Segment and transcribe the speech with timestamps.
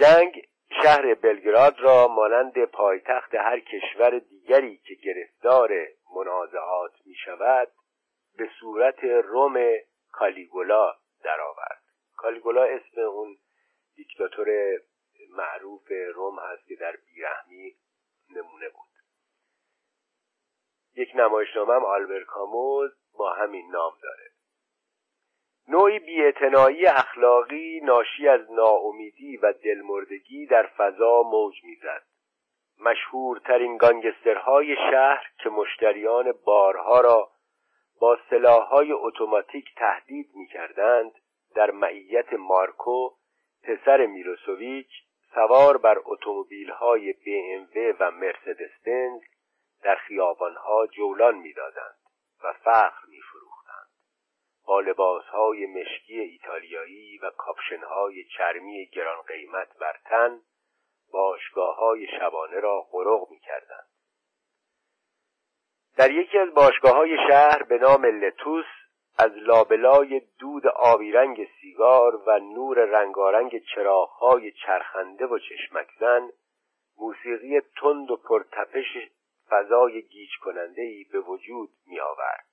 [0.00, 0.48] جنگ
[0.82, 5.70] شهر بلگراد را مانند پایتخت هر کشور دیگری که گرفتار
[6.16, 7.68] منازعات می شود
[8.36, 9.76] به صورت روم
[10.12, 11.82] کالیگولا درآورد.
[12.16, 13.36] کالیگولا اسم اون
[13.96, 14.46] دیکتاتور
[15.30, 17.76] معروف روم هست که در بیرحمی
[18.30, 18.88] نمونه بود.
[20.94, 24.27] یک نمایشنامه هم آلبر کاموز با همین نام داره.
[25.68, 32.02] نوعی بیاعتنایی اخلاقی ناشی از ناامیدی و دلمردگی در فضا موج می‌زد.
[32.80, 37.30] مشهورترین گانگسترهای شهر که مشتریان بارها را
[38.00, 41.12] با سلاحهای اتوماتیک تهدید می‌کردند
[41.54, 43.10] در معیت مارکو
[43.62, 44.90] پسر میروسوویچ
[45.34, 47.68] سوار بر اتومبیل‌های بی ام
[48.00, 49.22] و مرسدس بنز
[49.82, 51.98] در خیابانها جولان می‌دادند
[52.44, 53.17] و فخر میفروختند
[54.68, 60.40] با لباسهای مشکی ایتالیایی و کاپشنهای چرمی گران قیمت بر تن
[61.12, 63.88] باشگاه های شبانه را غرق می‌کردند
[65.96, 68.64] در یکی از باشگاه های شهر به نام لتوس
[69.18, 71.12] از لابلای دود آبی
[71.60, 76.30] سیگار و نور رنگارنگ چراغهای چرخنده و چشمک زن
[76.98, 79.10] موسیقی تند و پرتپش
[79.48, 82.47] فضای گیج کننده ای به وجود می آورد.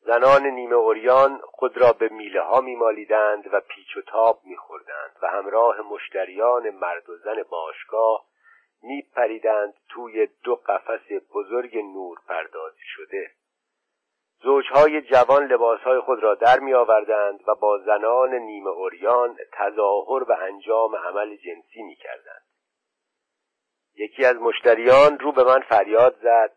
[0.00, 4.56] زنان نیمه اوریان خود را به میله ها می مالیدند و پیچ و تاب می
[4.56, 8.24] خوردند و همراه مشتریان مرد و زن باشگاه
[8.82, 13.30] می پریدند توی دو قفس بزرگ نور پردازی شده
[14.42, 20.32] زوجهای جوان لباسهای خود را در می آوردند و با زنان نیمه اوریان تظاهر و
[20.40, 22.42] انجام عمل جنسی می کردند.
[23.94, 26.52] یکی از مشتریان رو به من فریاد زد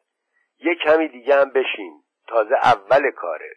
[0.60, 3.56] یک کمی دیگه هم بشین تازه اول کاره.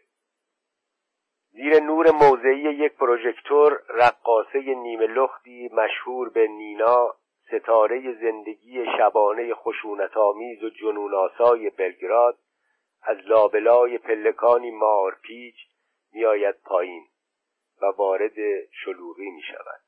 [1.53, 7.15] زیر نور موضعی یک پروژکتور رقاصه نیمه لختی مشهور به نینا
[7.49, 12.39] ستاره زندگی شبانه خشونت آمیز و جنوناسای بلگراد
[13.03, 15.57] از لابلای پلکانی مارپیچ
[16.13, 17.07] میآید پایین
[17.83, 19.81] و وارد شلوغی می شود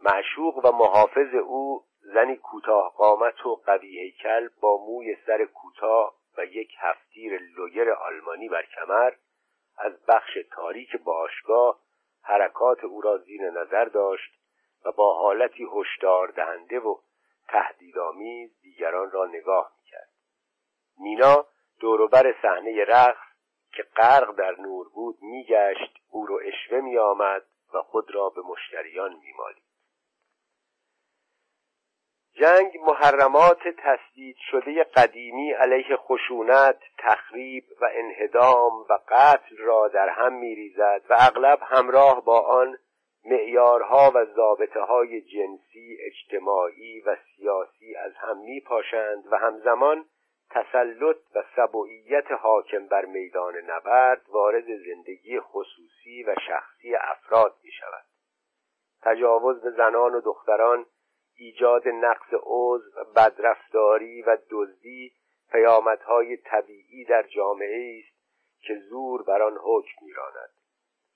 [0.00, 6.44] معشوق و محافظ او زنی کوتاه قامت و قوی هیکل با موی سر کوتاه و
[6.44, 9.12] یک هفتیر لویر آلمانی بر کمر
[9.78, 11.80] از بخش تاریک باشگاه
[12.22, 14.32] حرکات او را زیر نظر داشت
[14.84, 16.98] و با حالتی هشدار دهنده و
[17.48, 20.08] تهدیدآمیز دیگران را نگاه می‌کرد.
[21.00, 21.46] نینا
[21.80, 23.28] دوروبر صحنه رقص
[23.72, 29.12] که غرق در نور بود میگشت او رو اشوه میآمد و خود را به مشتریان
[29.12, 29.67] میمالید.
[32.40, 40.32] جنگ محرمات تسدید شده قدیمی علیه خشونت، تخریب و انهدام و قتل را در هم
[40.32, 42.78] میریزد و اغلب همراه با آن
[43.24, 50.04] معیارها و ضابطه های جنسی، اجتماعی و سیاسی از هم میپاشند و همزمان
[50.50, 58.04] تسلط و سبوعیت حاکم بر میدان نبرد وارد زندگی خصوصی و شخصی افراد می شود.
[59.02, 60.86] تجاوز به زنان و دختران
[61.38, 65.12] ایجاد نقص عضو بدرفتاری و دزدی
[65.52, 68.18] پیامدهای طبیعی در جامعه است
[68.60, 70.50] که زور بر آن حکم میراند.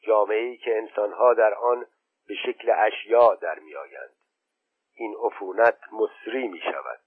[0.00, 1.86] جامعه که انسانها در آن
[2.28, 4.14] به شکل اشیاء در میآیند.
[4.94, 6.98] این عفونت مصری می شود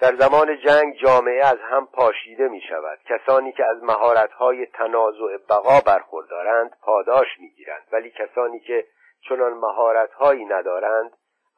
[0.00, 5.80] در زمان جنگ جامعه از هم پاشیده می شود کسانی که از مهارت‌های تنازع بقا
[5.86, 8.86] برخوردارند پاداش می گیرند ولی کسانی که
[9.28, 11.12] چنان مهارت‌هایی ندارند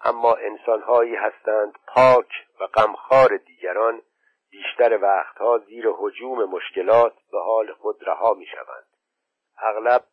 [0.04, 2.28] اما انسانهایی هستند پاک
[2.60, 4.02] و غمخوار دیگران
[4.50, 8.86] بیشتر وقتها زیر حجوم مشکلات به حال خود رها می شوند.
[9.58, 10.04] اغلب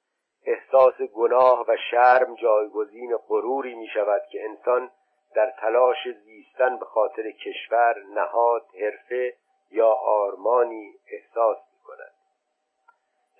[0.45, 4.91] احساس گناه و شرم جایگزین غروری می شود که انسان
[5.35, 9.33] در تلاش زیستن به خاطر کشور نهاد حرفه
[9.72, 12.13] یا آرمانی احساس می کند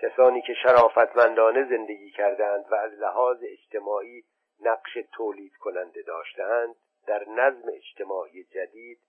[0.02, 4.24] کسانی که شرافتمندانه زندگی کردند و از لحاظ اجتماعی
[4.62, 6.76] نقش تولید کننده داشتند
[7.08, 9.00] در نظم اجتماعی جدید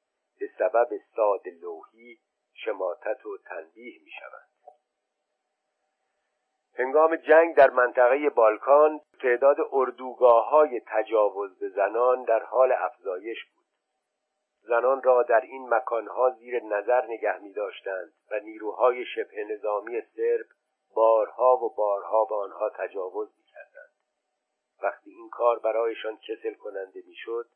[0.41, 2.19] به سبب ساد لوحی
[2.55, 4.51] شماتت و تنبیه می شوند.
[6.75, 13.61] هنگام جنگ در منطقه بالکان تعداد اردوگاه های تجاوز به زنان در حال افزایش بود
[14.63, 20.47] زنان را در این مکانها زیر نظر نگه می داشتند و نیروهای شبه نظامی سرب
[20.95, 23.40] بارها و بارها به آنها تجاوز.
[24.83, 27.47] وقتی این کار برایشان کسل کننده می شد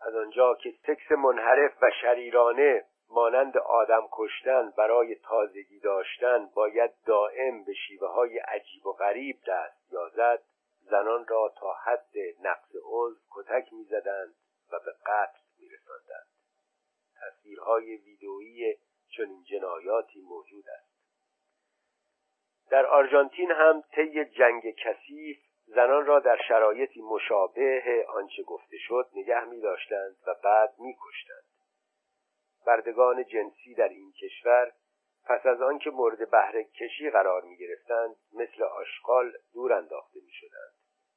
[0.00, 7.64] از آنجا که سکس منحرف و شریرانه مانند آدم کشتن برای تازگی داشتن باید دائم
[7.64, 10.42] به شیوه های عجیب و غریب دست یازد
[10.80, 14.34] زنان را تا حد نقص عضو کتک می‌زدند
[14.72, 16.26] و به قتل میرساندند.
[17.20, 18.76] تصویرهای ویدئویی
[19.16, 20.96] چنین جنایاتی موجود است.
[22.70, 29.44] در آرژانتین هم طی جنگ کثیف زنان را در شرایطی مشابه آنچه گفته شد نگه
[29.44, 31.44] می داشتند و بعد می کشتند.
[32.66, 34.72] بردگان جنسی در این کشور
[35.26, 40.72] پس از آنکه مورد بهره کشی قرار می گرفتند مثل آشغال دور انداخته می شدند.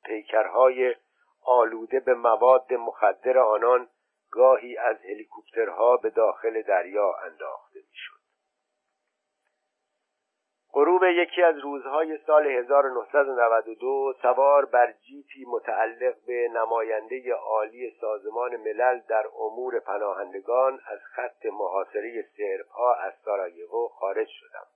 [0.06, 0.96] پیکرهای
[1.46, 3.90] آلوده به مواد مخدر آنان
[4.32, 8.19] گاهی از هلیکوپترها به داخل دریا انداخته می شد.
[10.80, 19.00] غروب یکی از روزهای سال 1992 سوار بر جیپی متعلق به نماینده عالی سازمان ملل
[19.10, 24.68] در امور پناهندگان از خط محاصره سربها از سارایوو خارج شدم.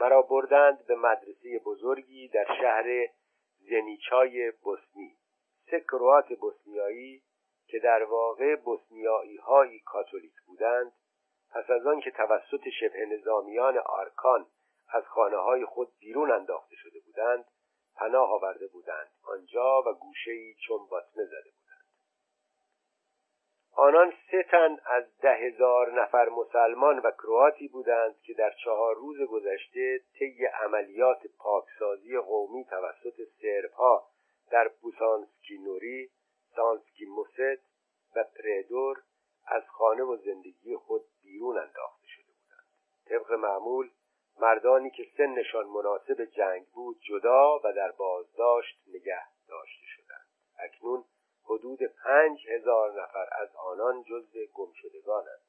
[0.00, 3.06] مرا بردند به مدرسه بزرگی در شهر
[3.70, 5.16] زنیچای بوسنی
[5.70, 7.22] سه کروات بوسنیایی
[7.66, 10.92] که در واقع بوسنیایی هایی کاتولیک بودند
[11.54, 14.46] پس از آن که توسط شبه نظامیان آرکان
[14.92, 17.44] از خانه های خود بیرون انداخته شده بودند
[17.96, 21.62] پناه آورده بودند آنجا و گوشهای چون باطمه زده بودند
[23.74, 29.20] آنان سه تن از ده هزار نفر مسلمان و کرواتی بودند که در چهار روز
[29.28, 34.08] گذشته طی عملیات پاکسازی قومی توسط سربها
[34.50, 36.10] در بوسانسکی نوری،
[36.56, 37.62] سانسکی موست
[38.16, 39.02] و پردور
[39.46, 42.66] از خانه و زندگی خود بیرون انداخته شده بودند.
[43.06, 43.90] طبق معمول
[44.40, 50.26] مردانی که سنشان مناسب جنگ بود جدا و در بازداشت نگه داشته شدند.
[50.58, 51.04] اکنون
[51.44, 55.40] حدود پنج هزار نفر از آنان جزو گمشدگانند.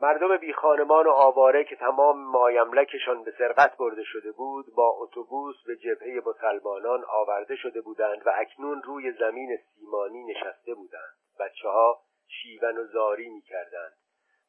[0.00, 5.56] مردم بی خانمان و آواره که تمام مایملکشان به سرقت برده شده بود با اتوبوس
[5.66, 11.14] به جبهه مسلمانان آورده شده بودند و اکنون روی زمین سیمانی نشسته بودند.
[11.40, 13.92] بچه ها شیون و زاری می کردند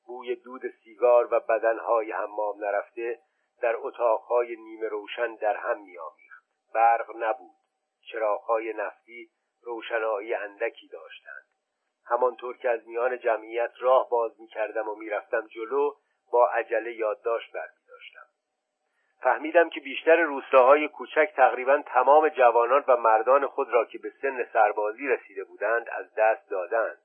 [0.05, 3.19] بوی دود سیگار و بدنهای حمام نرفته
[3.61, 6.45] در اتاقهای نیمه روشن در هم میآمیخت.
[6.73, 7.55] برق نبود.
[8.11, 9.29] چراغهای نفتی
[9.61, 11.45] روشنایی اندکی داشتند.
[12.05, 15.91] همانطور که از میان جمعیت راه باز می‌کردم و می‌رفتم جلو
[16.31, 18.25] با عجله یادداشت برمیداشتم.
[19.21, 24.43] فهمیدم که بیشتر روستاهای کوچک تقریبا تمام جوانان و مردان خود را که به سن
[24.53, 26.97] سربازی رسیده بودند از دست دادند.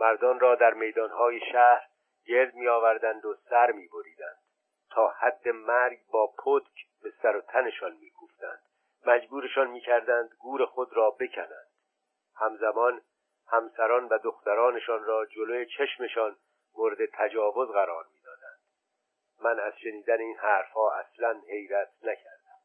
[0.00, 1.86] مردان را در میدانهای شهر
[2.28, 4.38] گرد می آوردند و سر می بریدند.
[4.90, 8.62] تا حد مرگ با پتک به سر و تنشان می کوفتند.
[9.06, 11.68] مجبورشان می کردند گور خود را بکنند
[12.36, 13.00] همزمان
[13.46, 16.36] همسران و دخترانشان را جلوی چشمشان
[16.76, 18.60] مورد تجاوز قرار می‌دادند
[19.42, 22.58] من از شنیدن این حرفها اصلا حیرت نکردم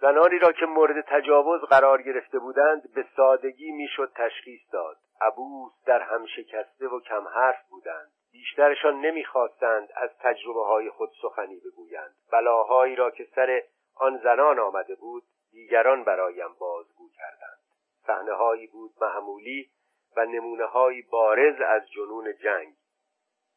[0.00, 6.02] زنانی را که مورد تجاوز قرار گرفته بودند به سادگی می‌شد تشخیص داد عبوس در
[6.02, 8.12] هم شکسته و کم حرف بودند.
[8.32, 12.14] بیشترشان نمی‌خواستند از تجربه های خود سخنی بگویند.
[12.32, 13.62] بلاهایی را که سر
[13.94, 17.58] آن زنان آمده بود دیگران برایم بازگو کردند.
[18.06, 19.70] صحنه هایی بود معمولی
[20.16, 22.74] و نمونه های بارز از جنون جنگ.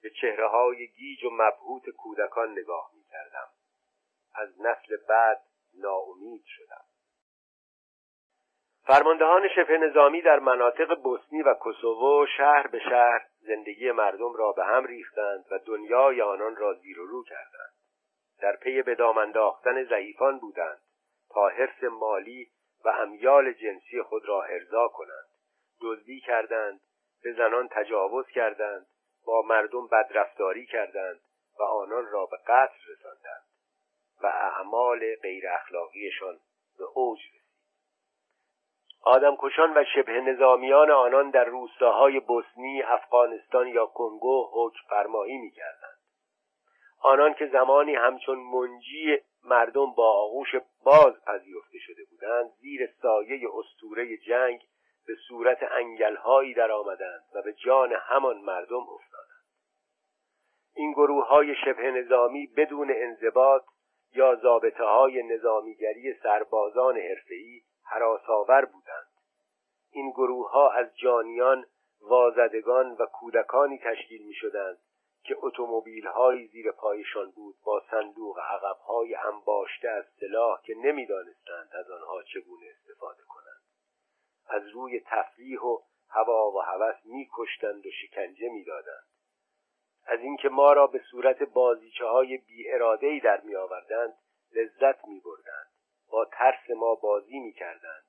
[0.02, 3.48] به چهره های گیج و مبهوت کودکان نگاه می کردم.
[4.36, 5.42] از نسل بعد
[5.74, 6.86] ناامید شدم.
[8.88, 14.64] فرماندهان شبه نظامی در مناطق بوسنی و کوسوو شهر به شهر زندگی مردم را به
[14.66, 17.74] هم ریختند و دنیای آنان را زیر و رو کردند.
[18.42, 20.82] در پی به دام انداختن ضعیفان بودند
[21.34, 22.48] تا حرس مالی
[22.86, 25.28] و امیال جنسی خود را ارضا کنند.
[25.82, 26.80] دزدی کردند
[27.24, 28.88] به زنان تجاوز کردند
[29.26, 31.20] با مردم بدرفتاری کردند
[31.60, 33.46] و آنان را به قتل رساندند
[34.24, 36.40] و اعمال غیر اخلاقیشان
[36.78, 37.41] به اوج رسید
[39.04, 45.98] آدمکشان و شبه نظامیان آنان در روستاهای بوسنی، افغانستان یا کنگو حکم فرمایی می‌کردند.
[47.02, 54.18] آنان که زمانی همچون منجی مردم با آغوش باز پذیرفته شده بودند زیر سایه استوره
[54.18, 54.62] جنگ
[55.08, 59.46] به صورت انگلهایی در آمدند و به جان همان مردم افتادند.
[60.76, 63.64] این گروه های شبه نظامی بدون انضباط
[64.16, 67.62] یا ضابطه های نظامیگری سربازان حرفه‌ای
[67.92, 69.08] حراساور بودند.
[69.92, 71.66] این گروه ها از جانیان
[72.02, 74.78] وازدگان و کودکانی تشکیل می شدند
[75.24, 81.70] که اتومبیل های زیر پایشان بود با صندوق عقب های انباشته از سلاح که نمی‌دانستند
[81.74, 83.62] از آنها چگونه استفاده کنند.
[84.48, 85.78] از روی تفریح و
[86.10, 89.08] هوا و هوس میکشتند و شکنجه می‌دادند.
[90.06, 92.72] از اینکه ما را به صورت بازیچه های بی
[93.02, 94.14] ای در می آوردند
[94.56, 95.71] لذت می بردند
[96.12, 98.04] با ترس ما بازی می کردند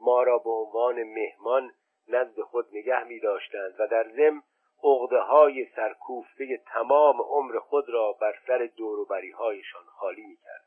[0.00, 1.72] ما را به عنوان مهمان
[2.08, 4.42] نزد خود نگه می داشتند و در ضمن
[4.84, 10.64] عقده های سرکوفته تمام عمر خود را بر سر دوروبری هایشان خالی می کردند.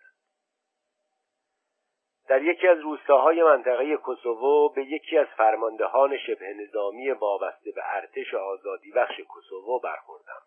[2.27, 8.33] در یکی از روستاهای منطقه کوسوو به یکی از فرماندهان شبه نظامی وابسته به ارتش
[8.33, 10.41] آزادی بخش کوسوو برخوردم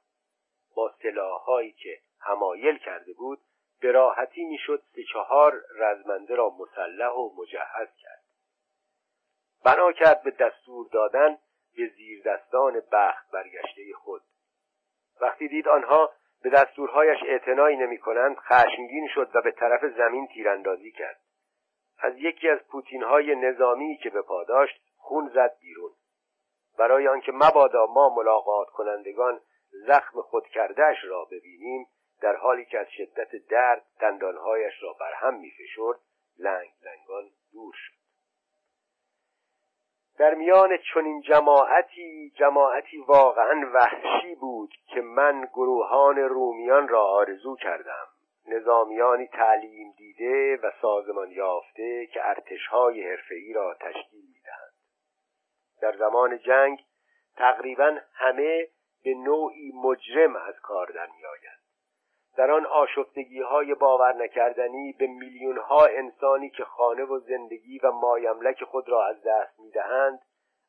[0.77, 3.39] با سلاحهایی که همایل کرده بود
[3.81, 8.23] به راحتی می‌شد سه چهار رزمنده را مسلح و مجهز کرد.
[9.65, 11.39] بنا کرد به دستور دادن
[11.77, 14.23] به زیر دستان بخت برگشته خود.
[15.21, 20.93] وقتی دید آنها به دستورهایش اعتنایی نمی کنند خشمگین شد و به طرف زمین تیراندازی
[20.93, 21.21] کرد.
[21.99, 25.91] از یکی از پوتین های نظامی که به پا داشت خون زد بیرون.
[26.79, 29.41] برای آنکه مبادا ما ملاقات کنندگان
[29.87, 31.87] زخم خود کردهش را ببینیم
[32.21, 36.01] در حالی که از شدت درد دندانهایش را بر هم میفشرد
[36.39, 38.01] لنگ لنگان دور شد.
[40.19, 48.07] در میان چنین جماعتی جماعتی واقعا وحشی بود که من گروهان رومیان را آرزو کردم.
[48.47, 54.73] نظامیانی تعلیم دیده و سازمان یافته که ارتشهای حرفه‌ای را تشکیل می‌دهند.
[55.83, 56.85] در زمان جنگ
[57.37, 58.69] تقریبا همه
[59.05, 61.60] به نوعی مجرم از کار در میآیند.
[62.37, 67.91] در آن آشفتگی های باور نکردنی به میلیون ها انسانی که خانه و زندگی و
[67.91, 70.21] مایملک خود را از دست می‌دهند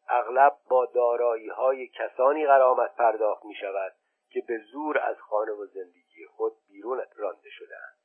[0.10, 3.94] اغلب با دارایی های کسانی قرامت پرداخت می شود
[4.30, 7.96] که به زور از خانه و زندگی خود بیرون رانده شدهاند.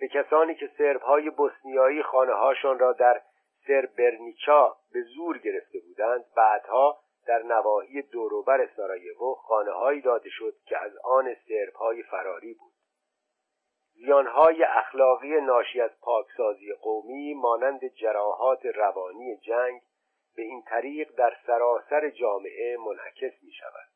[0.00, 3.20] به کسانی که سربهای بوسنیایی خانه هاشان را در
[3.66, 10.96] سربرنیچا به زور گرفته بودند بعدها در نواحی دوروبر سارایوو خانههایی داده شد که از
[11.04, 12.72] آن سربهای فراری بود.
[13.94, 19.80] زیانهای اخلاقی ناشی از پاکسازی قومی مانند جراحات روانی جنگ
[20.36, 23.88] به این طریق در سراسر جامعه منعکس می شود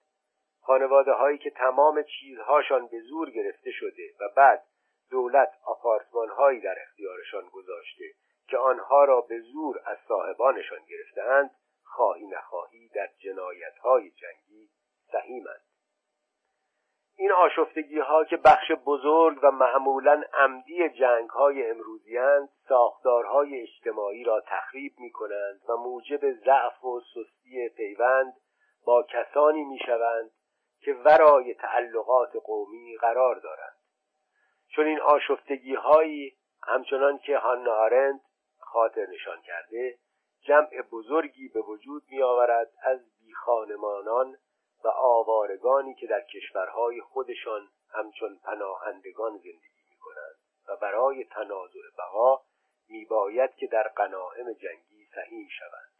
[0.60, 4.64] خانواده هایی که تمام چیزهاشان به زور گرفته شده و بعد
[5.10, 8.04] دولت آپارتمان هایی در اختیارشان گذاشته
[8.48, 11.50] که آنها را به زور از صاحبانشان گرفتهاند
[11.88, 14.68] خواهی نخواهی در جنایت های جنگی
[15.12, 15.60] سهیمند.
[17.16, 22.18] این آشفتگی ها که بخش بزرگ و معمولا عمدی جنگ های امروزی
[22.68, 28.34] ساختارهای اجتماعی را تخریب می کنند و موجب ضعف و سستی پیوند
[28.86, 30.30] با کسانی می شوند
[30.80, 33.76] که ورای تعلقات قومی قرار دارند.
[34.68, 38.20] چون این آشفتگی هایی همچنان که هانا آرند
[38.58, 39.98] خاطر نشان کرده
[40.42, 44.36] جمع بزرگی به وجود می آورد از بیخانمانان
[44.84, 50.36] و آوارگانی که در کشورهای خودشان همچون پناهندگان زندگی می کنند
[50.68, 52.40] و برای تنازع بقا
[52.88, 55.92] می باید که در قناعم جنگی سهیم شوند.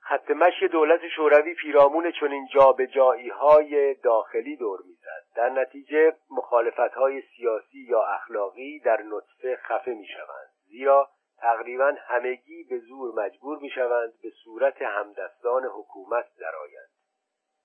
[0.00, 5.24] خط مشی دولت شوروی پیرامون چنین جابجایی های داخلی دور می‌زد.
[5.36, 11.08] در نتیجه مخالفت های سیاسی یا اخلاقی در نطفه خفه می شوند زیرا
[11.40, 16.90] تقریبا همگی به زور مجبور می شوند به صورت همدستان حکومت درآیند.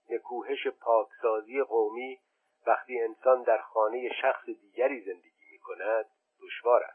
[0.10, 2.20] نکوهش پاکسازی قومی
[2.68, 6.06] وقتی انسان در خانه شخص دیگری زندگی می کند
[6.42, 6.95] دشوار است.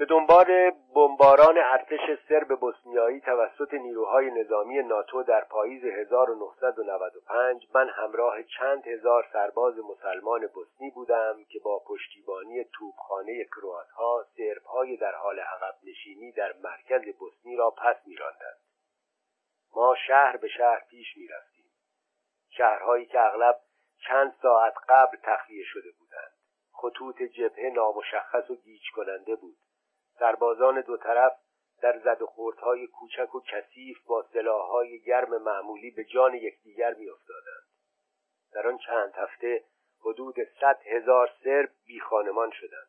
[0.00, 8.42] به دنبال بمباران ارتش سرب بوسنیایی توسط نیروهای نظامی ناتو در پاییز 1995 من همراه
[8.42, 15.74] چند هزار سرباز مسلمان بوسنی بودم که با پشتیبانی توپخانه کرواتها سربهای در حال عقب
[15.84, 18.60] نشینی در مرکز بوسنی را پس میراندند.
[19.76, 21.70] ما شهر به شهر پیش می‌رفتیم.
[22.50, 23.60] شهرهایی که اغلب
[24.08, 26.32] چند ساعت قبل تخلیه شده بودند.
[26.72, 29.56] خطوط جبهه نامشخص و گیج کننده بود.
[30.20, 31.32] سربازان دو طرف
[31.82, 37.64] در زد و خوردهای کوچک و کثیف با سلاحهای گرم معمولی به جان یکدیگر میافتادند.
[38.52, 39.64] در آن چند هفته
[40.00, 42.88] حدود صد هزار سرب بی خانمان شدند.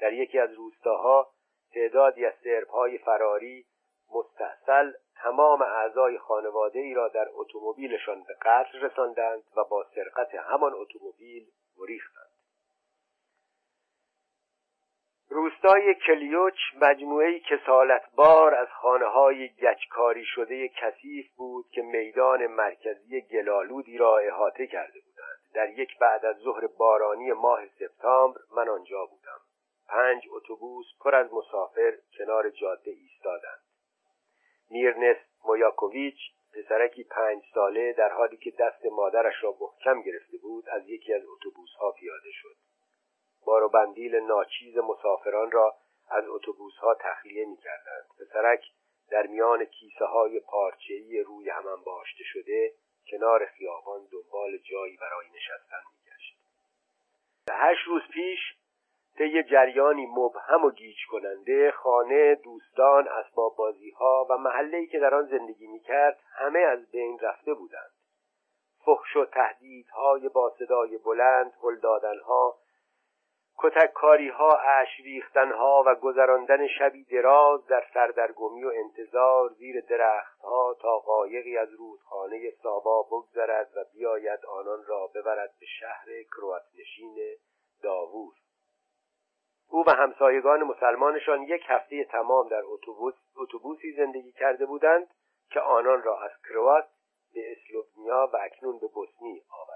[0.00, 1.32] در یکی از روستاها
[1.74, 3.66] تعدادی از سربهای فراری
[4.14, 10.74] مستحصل تمام اعضای خانواده ای را در اتومبیلشان به قتل رساندند و با سرقت همان
[10.74, 12.29] اتومبیل گریختند
[15.62, 23.98] روستای کلیوچ مجموعه کسالتبار از خانه های گچکاری شده کثیف بود که میدان مرکزی گلالودی
[23.98, 25.38] را احاطه کرده بودند.
[25.54, 29.40] در یک بعد از ظهر بارانی ماه سپتامبر من آنجا بودم.
[29.88, 33.60] پنج اتوبوس پر از مسافر کنار جاده ایستادند.
[34.70, 36.18] میرنس مویاکوویچ
[36.54, 41.22] پسرکی پنج ساله در حالی که دست مادرش را محکم گرفته بود از یکی از
[41.26, 42.69] اتوبوس ها پیاده شد.
[43.44, 45.74] بار و بندیل ناچیز مسافران را
[46.10, 48.64] از اتوبوس ها تخلیه می کردند پسرک
[49.10, 52.72] در میان کیسه های پارچه‌ای روی هم انباشته شده
[53.10, 56.36] کنار خیابان دنبال جایی برای نشستن میگشت.
[57.50, 58.40] هشت روز پیش
[59.18, 65.14] طی جریانی مبهم و گیج کننده خانه دوستان اسباب بازی ها و محله‌ای که در
[65.14, 67.90] آن زندگی می‌کرد همه از بین رفته بودند.
[68.84, 72.58] فحش و تهدیدهای با صدای بلند هل دادنها
[73.62, 80.40] کتککاری ها اش ریختن ها و گذراندن شبی دراز در سردرگمی و انتظار زیر درخت
[80.40, 86.62] ها تا قایقی از رودخانه سابا بگذرد و بیاید آنان را ببرد به شهر کروات
[86.78, 87.16] نشین
[87.82, 88.34] داوور
[89.68, 95.06] او و همسایگان مسلمانشان یک هفته تمام در اتوبوس اتوبوسی زندگی کرده بودند
[95.50, 96.84] که آنان را از کروات
[97.34, 99.69] به اسلوونیا و اکنون به بوسنی آورده بود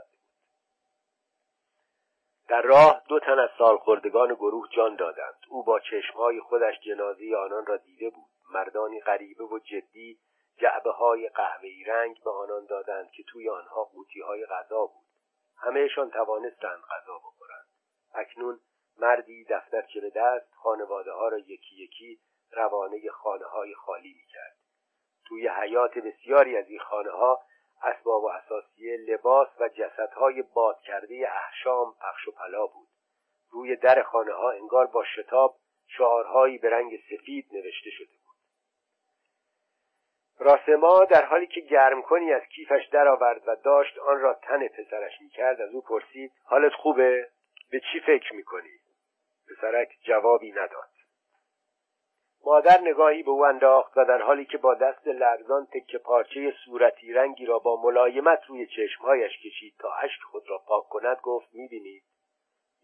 [2.49, 5.35] در راه دو تن از سالخوردگان گروه جان دادند.
[5.49, 8.31] او با چشمهای خودش جنازه آنان را دیده بود.
[8.51, 10.19] مردانی غریبه و جدی
[10.59, 15.05] جعبه های قهوه‌ای رنگ به آنان دادند که توی آنها قوطی های غذا بود.
[15.57, 17.67] همهشان توانستند غذا بخورند.
[18.15, 18.61] اکنون
[18.99, 22.21] مردی دفترچه به دست خانواده ها را یکی یکی
[22.53, 24.57] روانه خانه های خالی می کرد.
[25.27, 27.41] توی حیات بسیاری از این خانه ها
[27.85, 32.89] اسباب و اساسیه لباس و جسدهای باد کرده احشام پخش و پلا بود.
[33.51, 38.35] روی در خانه ها انگار با شتاب شعارهایی به رنگ سفید نوشته شده بود.
[40.39, 45.21] راسما در حالی که گرم کنی از کیفش درآورد و داشت آن را تن پسرش
[45.21, 47.29] می‌کرد از او پرسید حالت خوبه؟
[47.71, 48.81] به چی فکر می‌کنی؟
[49.49, 50.94] پسرک جوابی نداد.
[52.47, 57.13] مادر نگاهی به او انداخت و در حالی که با دست لرزان تکه پارچه صورتی
[57.13, 62.03] رنگی را با ملایمت روی چشمهایش کشید تا اشک خود را پاک کند گفت می‌بینید؟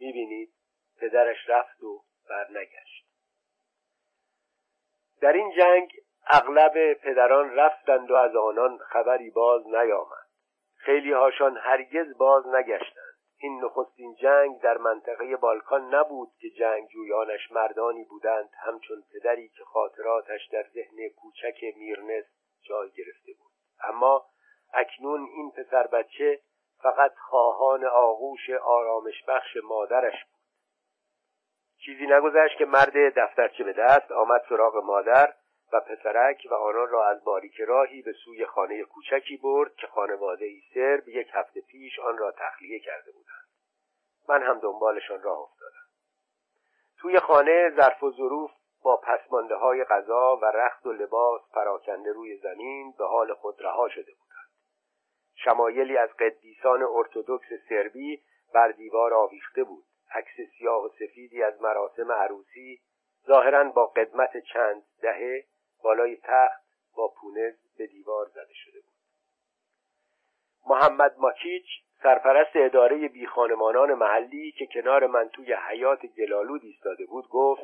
[0.00, 0.52] می‌بینید؟
[1.00, 3.06] پدرش رفت و برنگشت.
[5.20, 5.90] در این جنگ
[6.26, 10.26] اغلب پدران رفتند و از آنان خبری باز نیامد.
[10.76, 13.09] خیلی هاشان هرگز باز نگشتند.
[13.42, 20.48] این نخستین جنگ در منطقه بالکان نبود که جنگجویانش مردانی بودند همچون پدری که خاطراتش
[20.52, 22.24] در ذهن کوچک میرنس
[22.68, 23.50] جای گرفته بود.
[23.84, 24.26] اما
[24.72, 26.40] اکنون این پسر بچه
[26.82, 30.40] فقط خواهان آغوش آرامش بخش مادرش بود.
[31.84, 35.34] چیزی نگذشت که مرد دفترچه به دست آمد سراغ مادر
[35.73, 40.45] و پسرک و آنان را از باریک راهی به سوی خانه کوچکی برد که خانواده
[40.45, 43.49] ای سرب یک هفته پیش آن را تخلیه کرده بودند.
[44.28, 45.87] من هم دنبالشان راه افتادم.
[46.99, 48.50] توی خانه ظرف و ظروف
[48.83, 53.89] با پسمانده های غذا و رخت و لباس پراکنده روی زمین به حال خود رها
[53.89, 54.50] شده بودند.
[55.35, 58.23] شمایلی از قدیسان ارتودکس سربی
[58.54, 59.85] بر دیوار آویخته بود.
[60.15, 62.80] عکس سیاه و سفیدی از مراسم عروسی
[63.26, 65.45] ظاهرا با قدمت چند دهه
[65.82, 66.62] بالای تخت
[66.97, 68.95] با پونز به دیوار زده شده بود
[70.66, 71.64] محمد ماکیچ
[72.02, 77.62] سرپرست اداره بیخانمانان محلی که کنار من توی حیات گلالود ایستاده بود گفت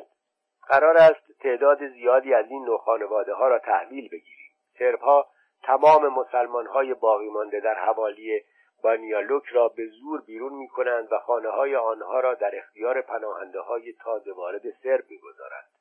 [0.67, 5.27] قرار است تعداد زیادی از این نوع خانواده ها را تحویل بگیریم سرب ها
[5.63, 8.41] تمام مسلمان های باقی مانده در حوالی
[8.83, 13.59] بانیالوک را به زور بیرون می کنند و خانه های آنها را در اختیار پناهنده
[13.59, 15.76] های تازه وارد سرب می گذارند.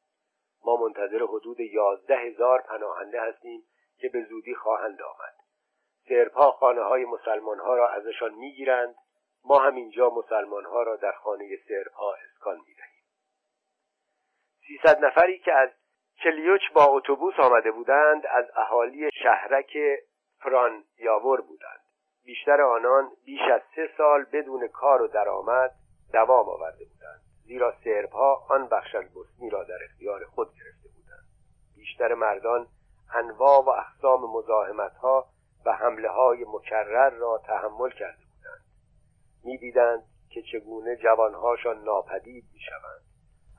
[0.64, 3.62] ما منتظر حدود یازده هزار پناهنده هستیم
[3.98, 5.34] که به زودی خواهند آمد.
[6.08, 8.94] سربها خانه های مسلمان ها را ازشان می‌گیرند.
[9.44, 13.04] ما هم اینجا مسلمان ها را در خانه سربها اسکان می‌دهیم.
[14.66, 15.70] سیصد نفری که از
[16.22, 19.78] کلیوچ با اتوبوس آمده بودند از اهالی شهرک
[20.42, 21.80] فران یاور بودند.
[22.24, 25.70] بیشتر آنان بیش از سه سال بدون کار و درآمد
[26.12, 27.25] دوام آورده بودند.
[27.46, 31.26] زیرا سربها آن بخش از بوسنی را در اختیار خود گرفته بودند.
[31.76, 32.66] بیشتر مردان
[33.14, 35.26] انواع و اقسام مزاحمت ها
[35.66, 38.64] و حمله های مکرر را تحمل کرده بودند.
[39.44, 43.02] می‌دیدند که چگونه جوانهاشان ناپدید می‌شوند.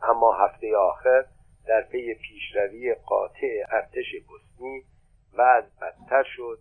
[0.02, 1.26] اما هفته آخر
[1.68, 4.84] در پی پیشروی قاطع ارتش بوسنی
[5.34, 6.60] وضع بدتر شد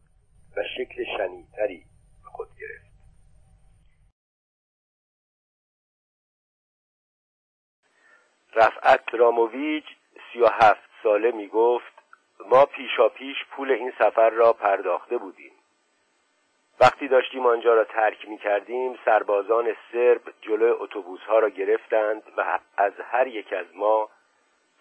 [0.57, 1.85] و شکل شنیدتری
[2.25, 2.86] به خود گرفت.
[8.57, 9.85] رفعت راموویچ
[10.33, 11.93] سی و هفت ساله می گفت
[12.47, 15.53] ما پیشا پیش پول این سفر را پرداخته بودیم.
[16.81, 22.59] وقتی داشتیم آنجا را ترک می کردیم سربازان سرب جلوی اتوبوس ها را گرفتند و
[22.77, 24.09] از هر یک از ما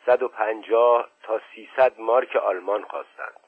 [0.05, 3.39] 150 تا 300 مارک آلمان خواستند.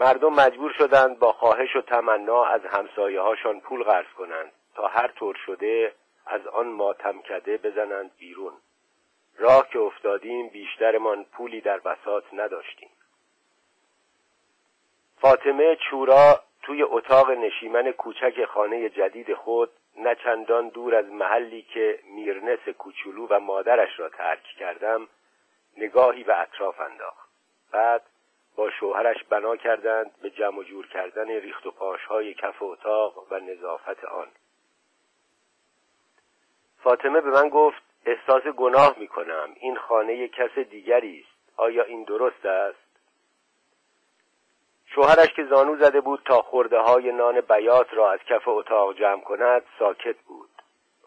[0.00, 5.08] مردم مجبور شدند با خواهش و تمنا از همسایه هاشان پول قرض کنند تا هر
[5.08, 5.94] طور شده
[6.26, 8.52] از آن ماتم کده بزنند بیرون.
[9.38, 12.90] راه که افتادیم بیشترمان پولی در بساط نداشتیم.
[15.20, 21.98] فاطمه چورا توی اتاق نشیمن کوچک خانه جدید خود نه چندان دور از محلی که
[22.04, 25.08] میرنس کوچولو و مادرش را ترک کردم
[25.76, 27.28] نگاهی به اطراف انداخت.
[27.72, 28.02] بعد
[28.56, 34.04] با شوهرش بنا کردند به جمع جور کردن ریخت و پاشهای کف اتاق و نظافت
[34.04, 34.28] آن.
[36.82, 41.38] فاطمه به من گفت احساس گناه می کنم این خانه کس دیگری است.
[41.56, 42.88] آیا این درست است؟
[44.86, 49.20] شوهرش که زانو زده بود تا خورده های نان بیات را از کف اتاق جمع
[49.20, 50.48] کند ساکت بود.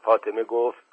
[0.02, 0.84] فاطمه گفت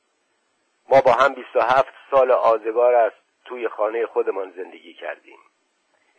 [0.88, 5.38] ما با هم 27 سال آزگار است توی خانه خودمان زندگی کردیم.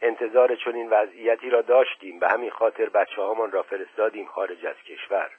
[0.01, 2.19] انتظار چنین وضعیتی را داشتیم.
[2.19, 5.31] به همین خاطر بچه هامان را فرستادیم خارج از کشور.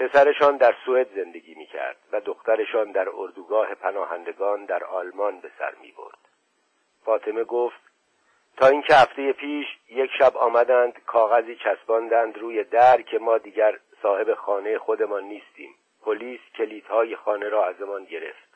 [0.00, 5.74] پسرشان در سوئد زندگی می کرد و دخترشان در اردوگاه پناهندگان در آلمان به سر
[5.82, 6.18] می برد.
[7.04, 7.80] فاطمه گفت
[8.56, 14.34] تا اینکه هفته پیش یک شب آمدند کاغذی چسباندند روی در که ما دیگر صاحب
[14.34, 15.74] خانه خودمان نیستیم.
[16.02, 18.50] پلیس کلیدهای خانه را ازمان گرفت.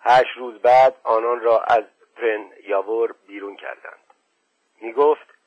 [0.00, 1.84] هشت روز بعد آنان را از
[2.16, 4.00] پرن یاور بیرون کردند.
[4.80, 5.37] می گفت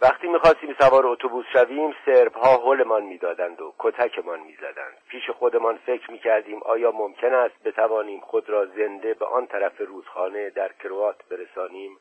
[0.00, 4.96] وقتی می‌خواستیم سوار اتوبوس شویم سرب ها حلمان می‌دادند و کتکمان می‌زدند.
[5.08, 10.50] پیش خودمان فکر می‌کردیم آیا ممکن است بتوانیم خود را زنده به آن طرف رودخانه
[10.50, 11.98] در کروات برسانیم؟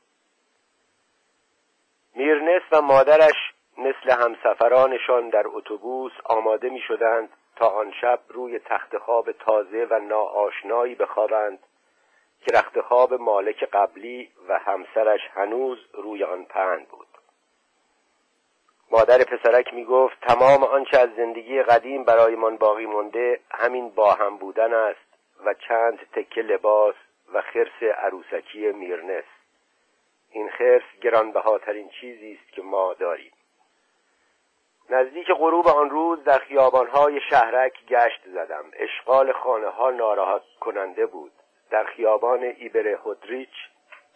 [2.15, 8.97] میرنس و مادرش مثل همسفرانشان در اتوبوس آماده می شدند تا آن شب روی تخت
[8.97, 11.59] خواب تازه و ناآشنایی بخوابند
[12.45, 17.06] که رخت خواب مالک قبلی و همسرش هنوز روی آن پهن بود.
[18.91, 24.37] مادر پسرک می گفت تمام آنچه از زندگی قدیم برایمان باقی مانده همین با هم
[24.37, 25.07] بودن است
[25.45, 26.95] و چند تکه لباس
[27.33, 29.23] و خرس عروسکی میرنس.
[30.31, 33.31] این خرس گرانبهاترین چیزی است که ما داریم.
[34.89, 38.65] نزدیک غروب آن روز در خیابانهای شهرک گشت زدم.
[38.73, 41.31] اشغال خانه ها ناراحت کننده بود.
[41.69, 43.53] در خیابان ایبر هودریچ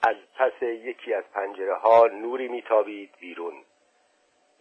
[0.07, 3.53] از پس یکی از پنجره ها نوری میتابید بیرون.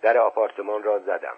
[0.02, 1.36] در آپارتمان را زدم.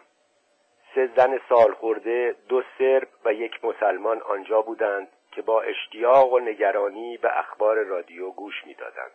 [0.95, 6.39] سه زن سال خورده دو سرب و یک مسلمان آنجا بودند که با اشتیاق و
[6.39, 9.13] نگرانی به اخبار رادیو گوش می‌دادند.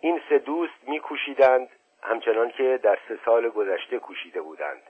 [0.00, 1.68] این سه دوست میکوشیدند
[2.02, 4.82] همچنان که در سه سال گذشته کوشیده بودند.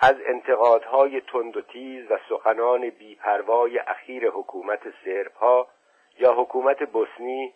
[0.00, 5.68] از انتقادهای تند و تیز و سخنان بیپروای اخیر حکومت سربها
[6.18, 7.52] یا حکومت بوسنی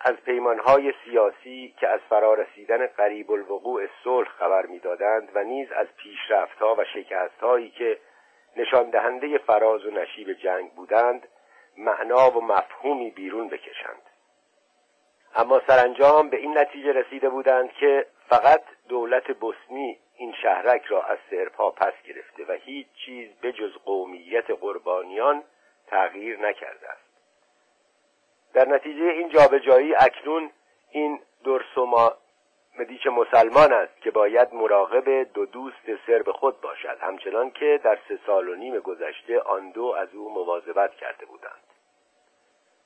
[0.00, 6.74] از پیمانهای سیاسی که از فرارسیدن قریب الوقوع صلح خبر می‌دادند و نیز از پیشرفتها
[6.74, 7.98] و شکستهایی که
[8.56, 11.28] نشان دهنده فراز و نشیب جنگ بودند
[11.76, 14.02] معنا و مفهومی بیرون بکشند.
[15.34, 21.18] اما سرانجام به این نتیجه رسیده بودند که فقط دولت بوسنی این شهرک را از
[21.30, 25.44] سرپا پس گرفته و هیچ چیز بجز قومیت قربانیان
[25.86, 27.05] تغییر نکرده است.
[28.56, 30.50] در نتیجه این جابجایی اکنون
[30.90, 32.12] این درسوما
[32.78, 38.18] مدیچ مسلمان است که باید مراقب دو دوست سرب خود باشد همچنان که در سه
[38.26, 41.62] سال و نیم گذشته آن دو از او مواظبت کرده بودند.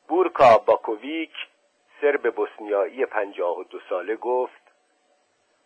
[0.09, 1.33] بورکا باکوویک
[2.01, 4.63] سرب بوسنیایی پنجاه و دو ساله گفت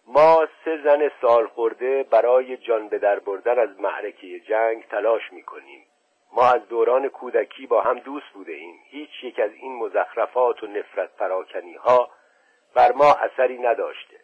[0.06, 5.42] ما سه زن سال خورده برای جان به در بردن از معرکه جنگ تلاش می
[5.42, 5.86] کنیم
[6.34, 10.66] ما از دوران کودکی با هم دوست بوده ایم هیچ یک از این مزخرفات و
[10.66, 12.10] نفرت پراکنی ها
[12.74, 14.16] بر ما اثری نداشته.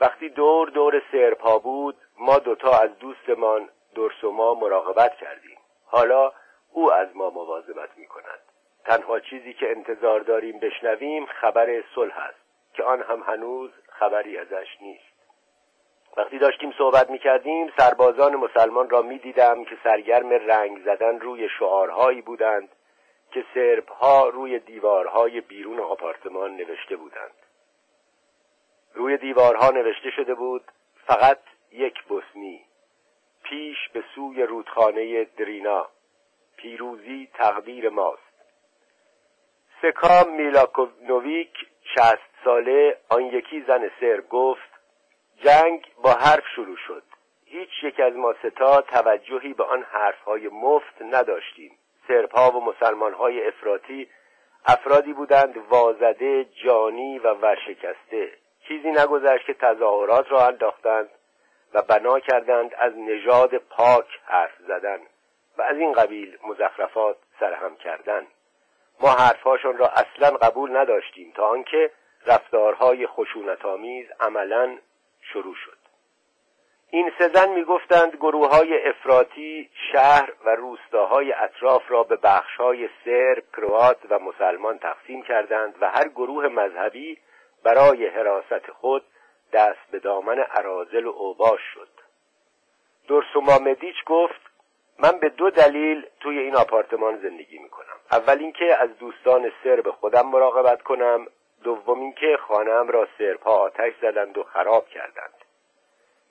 [0.00, 5.58] وقتی دور دور سرپا بود ما دوتا از دوستمان درس و ما مراقبت کردیم.
[5.86, 6.32] حالا
[6.72, 8.40] او از ما مواظبت می کند
[8.84, 12.40] تنها چیزی که انتظار داریم بشنویم خبر صلح است
[12.74, 15.13] که آن هم هنوز خبری ازش نیست.
[16.16, 21.48] وقتی داشتیم صحبت می کردیم سربازان مسلمان را می دیدم که سرگرم رنگ زدن روی
[21.58, 22.68] شعارهایی بودند
[23.30, 27.34] که سرب ها روی دیوارهای بیرون آپارتمان نوشته بودند.
[28.94, 30.64] روی دیوارها نوشته شده بود
[31.06, 31.38] فقط
[31.72, 32.64] یک بوسنی
[33.42, 35.88] پیش به سوی رودخانه درینا
[36.56, 38.34] پیروزی تقدیر ماست.
[39.82, 41.54] سکام میلاکونویک
[41.94, 44.73] شست ساله آن یکی زن سرب گفت
[45.36, 47.02] جنگ با حرف شروع شد.
[47.44, 51.78] هیچ یک از ما ستا توجهی به آن حرفهای مفت نداشتیم.
[52.08, 54.08] سربها و مسلمانهای افراطی
[54.66, 58.32] افرادی بودند وازده جانی و ورشکسته.
[58.68, 61.10] چیزی نگذشت که تظاهرات را انداختند
[61.74, 64.98] و بنا کردند از نژاد پاک حرف زدن
[65.58, 68.26] و از این قبیل مزخرفات سرهم کردن.
[69.00, 71.90] ما حرفهاشون را اصلا قبول نداشتیم تا آنکه
[72.26, 74.78] رفتارهای خشونتآمیز عملا
[75.34, 75.78] شروع شد.
[76.90, 83.44] این سه زن می‌گفتند گروه های افراطی شهر و روستاهای اطراف را به بخشهای سرب،
[83.52, 87.18] کروات و مسلمان تقسیم کردند و هر گروه مذهبی
[87.64, 89.04] برای حراست خود
[89.52, 91.88] دست به دامن عرازل و اوباش شد.
[93.08, 94.40] درسوما مدیچ گفت
[94.98, 97.96] من به دو دلیل توی این آپارتمان زندگی می‌کنم.
[98.12, 101.26] اول اینکه از دوستان سرب خودم مراقبت کنم.
[101.64, 105.34] دوم اینکه خانم را سربها آتش زدند و خراب کردند.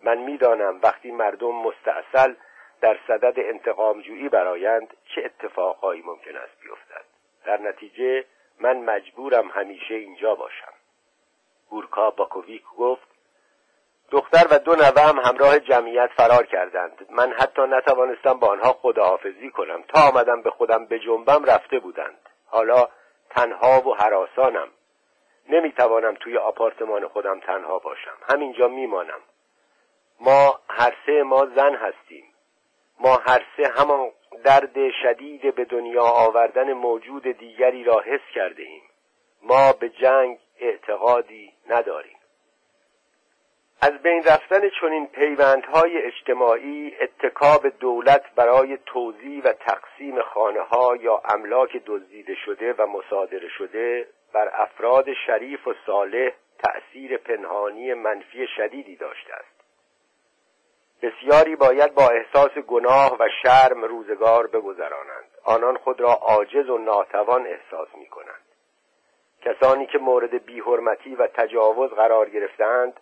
[0.03, 2.33] من می‌دانم وقتی مردم مستاصل
[2.81, 7.05] در صدد انتقامجویی برایند چه اتفاقهایی ممکن است بیفتد.
[7.45, 8.25] در نتیجه
[8.59, 10.73] من مجبورم همیشه اینجا باشم.
[11.69, 13.07] گورکا باکوویک گفت
[14.11, 17.05] دختر و دو نوهم همراه جمعیت فرار کردند.
[17.09, 19.83] من حتی نتوانستم با آنها خداحافظی کنم.
[19.83, 22.29] تا آمدم به خودم به جنبم رفته بودند.
[22.45, 22.87] حالا
[23.29, 24.67] تنها و حراسانم.
[25.49, 28.17] نمی‌توانم توی آپارتمان خودم تنها باشم.
[28.29, 29.21] همینجا میمانم.
[30.19, 32.25] ما هر سه ما زن هستیم.
[32.99, 34.11] ما هر سه همان
[34.43, 38.83] درد شدید به دنیا آوردن موجود دیگری را حس کرده ایم
[39.41, 42.12] ما به جنگ اعتقادی نداریم.
[43.83, 51.21] از بین رفتن چنین پیوندهای اجتماعی اتکاب دولت برای توزیع و تقسیم خانه ها یا
[51.25, 58.95] املاک دزدیده شده و مصادره شده بر افراد شریف و صالح تأثیر پنهانی منفی شدیدی
[58.95, 59.63] داشته است.
[61.01, 65.29] بسیاری باید با احساس گناه و شرم روزگار بگذرانند.
[65.43, 68.43] آنان خود را عاجز و ناتوان احساس می کنند
[69.41, 72.99] کسانی که مورد بیحرمتی و تجاوز قرار گرفتند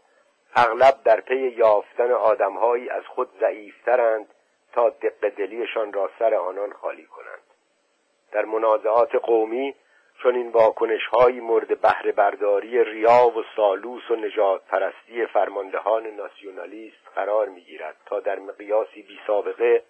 [0.56, 4.28] اغلب در پی یافتن آدمهایی از خود ضعیفترند
[4.74, 7.44] تا دق دلیشان را سر آنان خالی کنند.
[8.32, 9.76] در منازعات قومی
[10.22, 17.08] چون این واکنش های مورد بهره برداری ریا و سالوس و نجات پرستی فرماندهان ناسیونالیست
[17.16, 19.84] قرار می‌گیرد تا در مقیاسی بی سابقه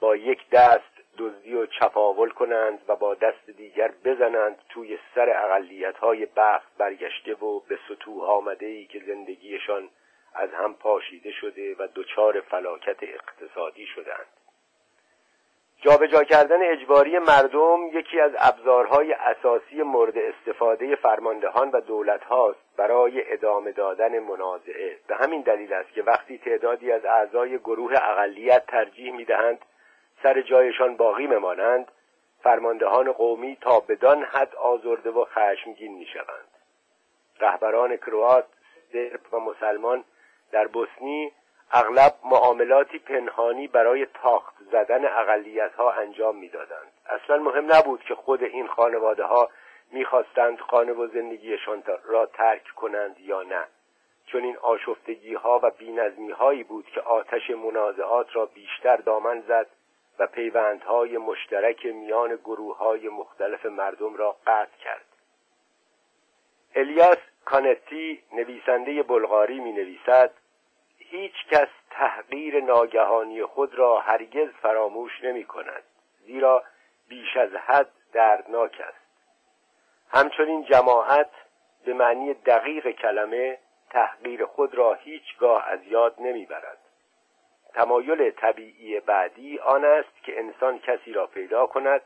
[0.00, 5.96] با یک دست دزدی و چپاول کنند و با دست دیگر بزنند توی سر اقلیت
[5.96, 9.88] های بخت برگشته و به سطوح آمده ای که زندگیشان
[10.34, 14.26] از هم پاشیده شده و دچار فلاکت اقتصادی شدند
[15.80, 23.32] جابجا کردن اجباری مردم یکی از ابزارهای اساسی مورد استفاده فرماندهان و دولت هاست برای
[23.32, 24.98] ادامه دادن منازعه.
[25.08, 29.58] به همین دلیل است که وقتی تعدادی از اعضای گروه اقلیت ترجیح می‌دهند
[30.24, 31.92] سر جایشان باقی ممانند
[32.42, 36.48] فرماندهان قومی تا بدان حد آزرده و خشمگین می‌شوند.
[37.40, 38.44] رهبران کروات
[38.92, 40.04] سرب و مسلمان
[40.52, 41.32] در بوسنی
[41.72, 46.92] اغلب معاملاتی پنهانی برای تاخت زدن اقلیت ها انجام می‌دادند.
[47.06, 49.50] اصلا مهم نبود که خود این خانواده ها
[49.92, 53.64] می‌خواستند خانه و زندگیشان را ترک کنند یا نه.
[54.26, 59.66] چون این آشفتگی ها و بینظمی هایی بود که آتش منازعات را بیشتر دامن زد
[60.18, 65.04] و پیوندهای مشترک میان گروه های مختلف مردم را قطع کرد.
[66.74, 70.30] الیاس کانتی نویسنده بلغاری می نویسد
[70.98, 75.82] هیچ کس تحقیر ناگهانی خود را هرگز فراموش نمی کند
[76.26, 76.64] زیرا
[77.08, 79.04] بیش از حد دردناک است.
[80.10, 81.30] همچنین جماعت
[81.84, 83.58] به معنی دقیق کلمه
[83.90, 86.78] تحقیر خود را هیچگاه از یاد نمی‌برد.
[87.74, 92.02] تمایل طبیعی بعدی آن است که انسان کسی را پیدا کند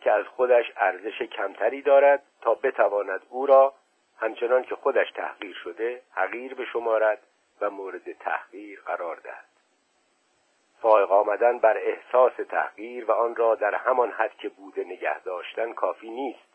[0.00, 3.74] که از خودش ارزش کمتری دارد تا بتواند او را
[4.18, 7.18] همچنان که خودش تحقیر شده حقیر بشمارد
[7.60, 9.44] و مورد تحقیر قرار دهد.
[10.82, 15.72] فائق آمدن بر احساس تحقیر و آن را در همان حد که بوده نگه داشتن
[15.72, 16.50] کافی نیست.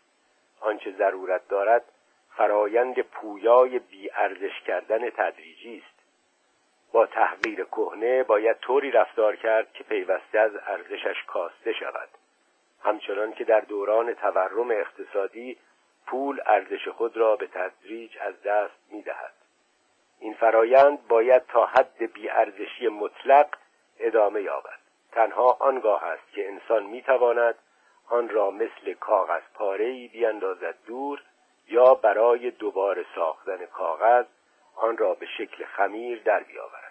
[0.60, 1.86] آنچه ضرورت دارد
[2.30, 5.95] فرایند پویای بیارزش کردن تدریجی است.
[6.96, 12.10] با تحقیر کهنه باید طوری رفتار کرد که پیوسته از ارزشش کاسته شود.
[12.84, 15.58] همچنان که در دوران تورم اقتصادی
[16.08, 19.34] پول ارزش خود را به تدریج از دست می‌دهد.
[20.20, 23.48] این فرایند باید تا حد بیارزشی مطلق
[24.00, 24.80] ادامه یابد.
[25.12, 27.56] تنها آنگاه است که انسان می‌تواند
[28.10, 31.22] آن را مثل کاغذ پارهای بیاندازد دور
[31.68, 34.26] یا برای دوباره ساختن کاغذ
[34.76, 36.85] آن را به شکل خمیر در بیاورد.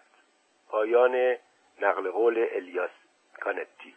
[0.75, 1.37] پایان
[1.81, 2.91] نقل قول الیاس
[3.41, 3.95] کانتی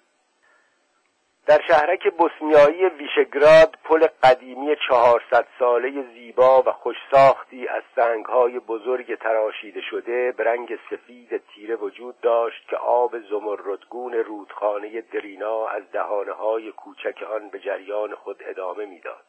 [1.45, 9.81] در شهرک بوسنیایی ویشگراد پل قدیمی چهارصد ساله زیبا و خوشساختی از سنگهای بزرگ تراشیده
[9.81, 16.71] شده به رنگ سفید تیره وجود داشت که آب زمردگون رودخانه درینا از دهانه های
[16.71, 19.25] کوچک آن به جریان خود ادامه می‌داد.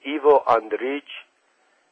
[0.00, 1.08] ایو آندریچ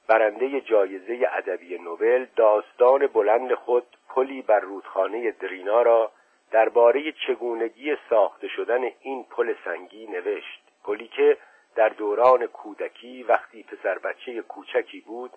[0.08, 6.10] برنده جایزه ادبی نوبل داستان بلند خود پلی بر رودخانه درینا را
[6.50, 10.62] درباره چگونگی ساخته شدن این پل سنگی نوشت.
[10.84, 11.36] پلی که
[11.74, 15.30] در دوران کودکی وقتی پسر بچه کوچکی بود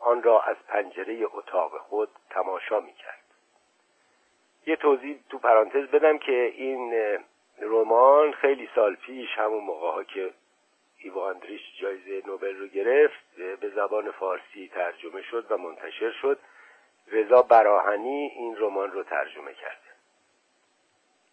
[0.00, 3.22] آن را از پنجره اتاق خود تماشا می کرد
[4.66, 6.94] یه توضیح تو پرانتز بدم که این
[7.60, 10.30] رمان خیلی سال پیش همون موقع ها که
[11.02, 16.38] ایو اندریش جایزه نوبل رو گرفت به زبان فارسی ترجمه شد و منتشر شد.
[17.06, 19.92] رضا براهنی این رمان رو ترجمه کرده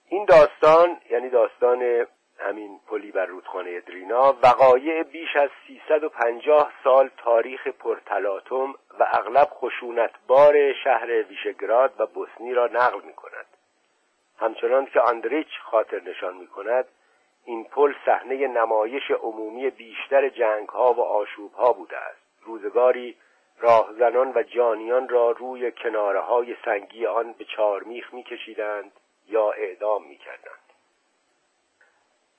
[0.10, 2.08] این داستان یعنی داستان
[2.40, 10.74] همین پلی بر رودخانه درینا وقایع بیش از 350 سال تاریخ پرتلاتم و اغلب خشونتبار
[10.84, 13.46] شهر ویشگراد و بوسنی را نقل می کند
[14.40, 16.86] همچنان که آندریچ خاطر نشان می کند
[17.50, 22.22] این پل صحنه نمایش عمومی بیشتر جنگ ها و آشوب ها بوده است.
[22.42, 23.18] روزگاری
[23.60, 28.92] راهزنان و جانیان را روی کناره های سنگی آن به چارمیخ میکشیدند
[29.28, 30.74] یا اعدام می‌کردند.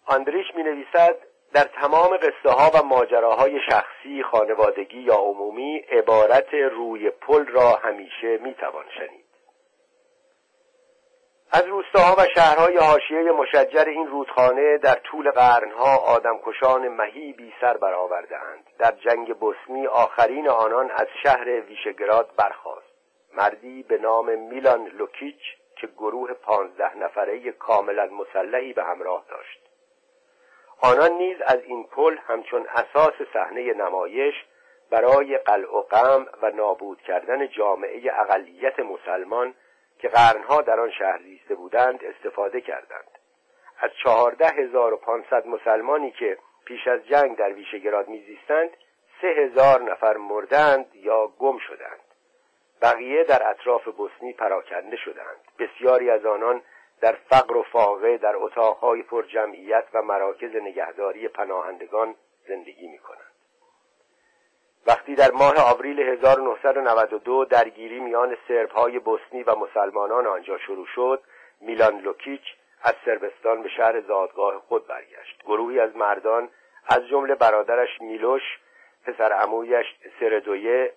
[0.06, 1.16] آندریش می نویسد
[1.52, 8.38] در تمام قصه ها و ماجراهای شخصی خانوادگی یا عمومی عبارت روی پل را همیشه
[8.38, 9.29] می توان شنید.
[11.52, 18.64] از روستاها و شهرهای حاشیه مشجر این رودخانه در طول قرنها آدمکشان مهیبی سر برآوردهاند.
[18.78, 22.86] در جنگ بوسنی آخرین آنان از شهر ویشگراد برخاست.
[23.34, 25.40] مردی به نام میلان لوکیچ
[25.76, 29.60] که گروه پانزده نفره کاملا مسلحی به همراه داشت.
[30.80, 34.34] آنان نیز از این پل همچون اساس صحنه نمایش
[34.90, 39.54] برای قلع و قم و نابود کردن جامعه اقلیت مسلمان
[40.00, 43.18] که قرنها در آن شهر زیسته بودند استفاده کردند.
[43.78, 48.70] از چهارده هزار و پانصد مسلمانی که پیش از جنگ در ویشگراد میزیستند
[49.20, 52.00] سه هزار نفر مردند یا گم شدند.
[52.82, 55.40] بقیه در اطراف بوسنی پراکنده شدند.
[55.58, 56.62] بسیاری از آنان
[57.00, 62.14] در فقر و فاقه در اتاقهای پر جمعیت و مراکز نگهداری پناهندگان
[62.48, 63.29] زندگی می کنند.
[64.86, 71.22] وقتی در ماه آوریل 1992 درگیری میان سربهای بوسنی و مسلمانان آنجا شروع شد
[71.60, 72.42] میلان لوکیچ
[72.82, 75.42] از سربستان به شهر زادگاه خود برگشت.
[75.44, 76.48] گروهی از مردان
[76.88, 78.42] از جمله برادرش میلوش
[79.04, 79.86] پسر عمویش
[80.20, 80.92] سردویه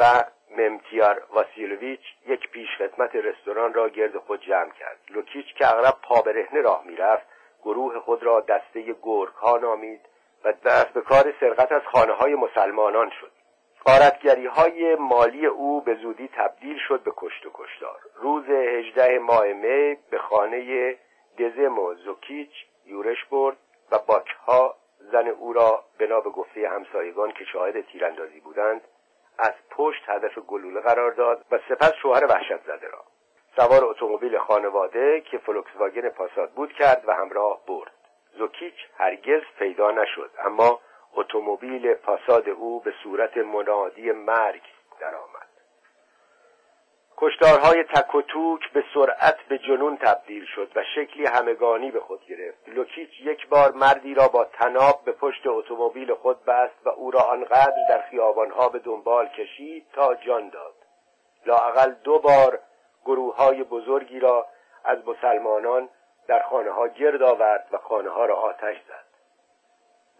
[0.00, 0.24] و
[0.56, 4.98] ممتیار واسیلویچ یک پیشخدمت رستوران را گرد خود جمع کرد.
[5.10, 7.26] لوکیچ که اغلب پا برهنه راه می‌رفت
[7.62, 10.00] گروه خود را دسته گرگ ها نامید
[10.44, 13.30] و دست به کار سرقت از خانه های مسلمانان شد.
[13.84, 17.98] قارتگری های مالی او به زودی تبدیل شد به کشت و کشتار.
[18.14, 20.96] روز هجده ماه می به خانه
[21.38, 22.50] دزمو زوکیچ
[22.86, 23.56] یورش برد
[23.92, 28.80] و باکها زن او را بنا به گفته همسایگان که شاهد تیراندازی بودند
[29.38, 33.04] از پشت هدف گلوله قرار داد و سپس شوهر وحشت زده را.
[33.56, 37.92] سوار اتومبیل خانواده که فولکس واگن پاساد بود کرد و همراه برد.
[38.38, 40.80] زوکیچ هرگز پیدا نشد اما
[41.14, 44.62] اتومبیل پاساد او به صورت منادی مرگ
[45.00, 45.48] درآمد.
[47.16, 52.26] کشتارهای تک و توک به سرعت به جنون تبدیل شد و شکلی همگانی به خود
[52.26, 52.68] گرفت.
[52.68, 57.20] لوکیچ یک بار مردی را با تناب به پشت اتومبیل خود بست و او را
[57.20, 60.74] آنقدر در خیابانها به دنبال کشید تا جان داد.
[61.46, 62.60] لااقل دو بار
[63.04, 64.46] گروه های بزرگی را
[64.84, 65.88] از مسلمانان
[66.26, 69.04] در خانه ها گرد آورد و خانه ها را آتش زد.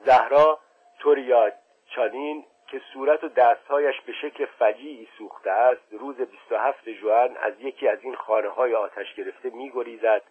[0.05, 0.59] زهرا
[0.99, 1.53] توریا
[1.87, 7.89] چانین که صورت و دستهایش به شکل فجیعی سوخته است روز 27 ژوئن از یکی
[7.89, 10.23] از این خانه های آتش گرفته میگریزد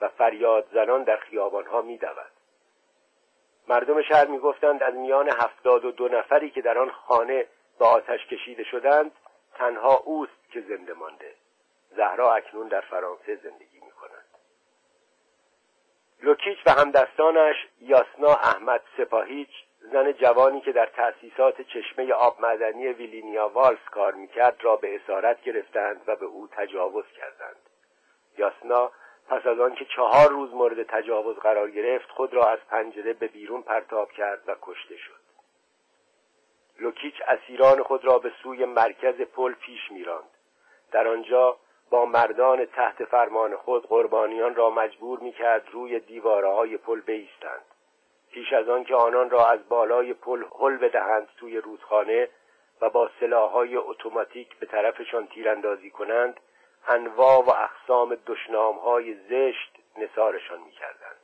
[0.00, 2.30] و فریاد زنان در خیابانها میدود.
[3.68, 7.46] مردم شهر می‌گفتند از میان هفتاد و دو نفری که در آن خانه
[7.78, 9.12] به آتش کشیده شدند
[9.54, 11.34] تنها اوست که زنده مانده.
[11.96, 13.79] زهرا اکنون در فرانسه زندگی می
[16.22, 19.50] لوکیچ و همدستانش یاسنا احمد سپاهیچ
[19.92, 25.42] زن جوانی که در تأسیسات چشمه آب معدنی ویلینیا والس کار می‌کرد را به اسارت
[25.42, 27.56] گرفتند و به او تجاوز کردند.
[28.38, 28.90] یاسنا
[29.28, 33.62] پس از آنکه چهار روز مورد تجاوز قرار گرفت خود را از پنجره به بیرون
[33.62, 35.20] پرتاب کرد و کشته شد.
[36.78, 40.30] لوکیچ اسیران خود را به سوی مرکز پل پیش میراند.
[40.92, 41.56] در آنجا
[41.90, 47.64] با مردان تحت فرمان خود قربانیان را مجبور می‌کرد روی دیواره های پل بیستند.
[48.32, 52.28] پیش از آن که آنان را از بالای پل حل بدهند توی رودخانه
[52.80, 56.40] و با سلاحهای اتوماتیک به طرفشان تیراندازی کنند
[56.88, 61.20] انواع و اقسام دشنامهای زشت نثارشان می‌کردند.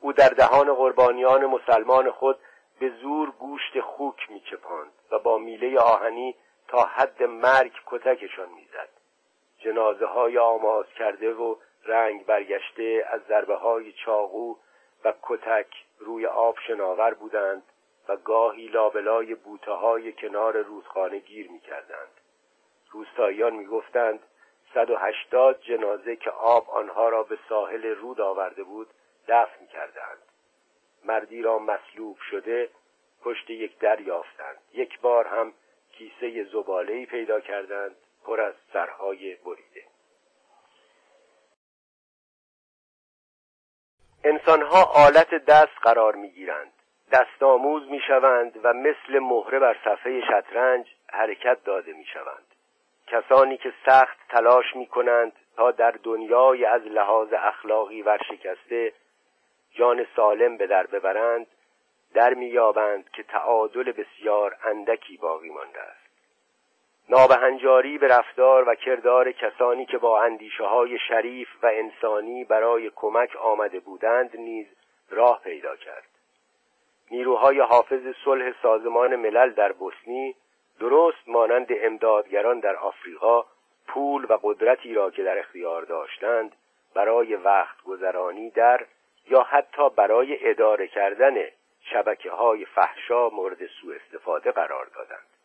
[0.00, 2.38] او در دهان قربانیان مسلمان خود
[2.80, 6.36] به زور گوشت خوک میچپاند و با میله آهنی
[6.68, 8.95] تا حد مرگ کتکشان می‌زد.
[9.66, 14.54] جنازه های آماز کرده و رنگ برگشته از ضربه های چاقو
[15.04, 15.66] و کتک
[15.98, 17.62] روی آب شناور بودند
[18.08, 22.10] و گاهی لابلای بوته های کنار رودخانه گیر می کردند.
[22.90, 24.20] روستاییان می گفتند
[24.74, 28.88] صد و هشتاد جنازه که آب آنها را به ساحل رود آورده بود
[29.28, 30.22] دفن کردند.
[31.04, 32.70] مردی را مصلوب شده
[33.22, 34.58] پشت یک در یافتند.
[34.72, 35.52] یک بار هم
[35.92, 37.96] کیسه زبالهی پیدا کردند
[38.26, 39.84] پر از سرهای بریده.
[44.24, 46.72] انسانها آلت دست قرار می‌گیرند.
[47.12, 52.54] دستآموز می‌شوند و مثل مهره بر صفحه شطرنج حرکت داده می‌شوند.
[53.06, 58.92] کسانی که سخت تلاش می کنند تا در دنیای از لحاظ اخلاقی ورشکسته
[59.70, 61.46] جان سالم به در ببرند
[62.14, 66.05] در میابند که تعادل بسیار اندکی باقی مانده است.
[67.08, 73.36] نابهنجاری به رفتار و کردار کسانی که با اندیشه های شریف و انسانی برای کمک
[73.36, 74.66] آمده بودند نیز
[75.10, 76.04] راه پیدا کرد.
[77.10, 80.34] نیروهای حافظ صلح سازمان ملل در بوسنی
[80.80, 83.44] درست مانند امدادگران در آفریقا
[83.88, 86.52] پول و قدرتی را که در اختیار داشتند
[86.94, 88.86] برای وقت گذرانی در
[89.30, 91.34] یا حتی برای اداره کردن
[91.80, 95.35] شبکه های فحشا مورد سوء استفاده قرار دادند.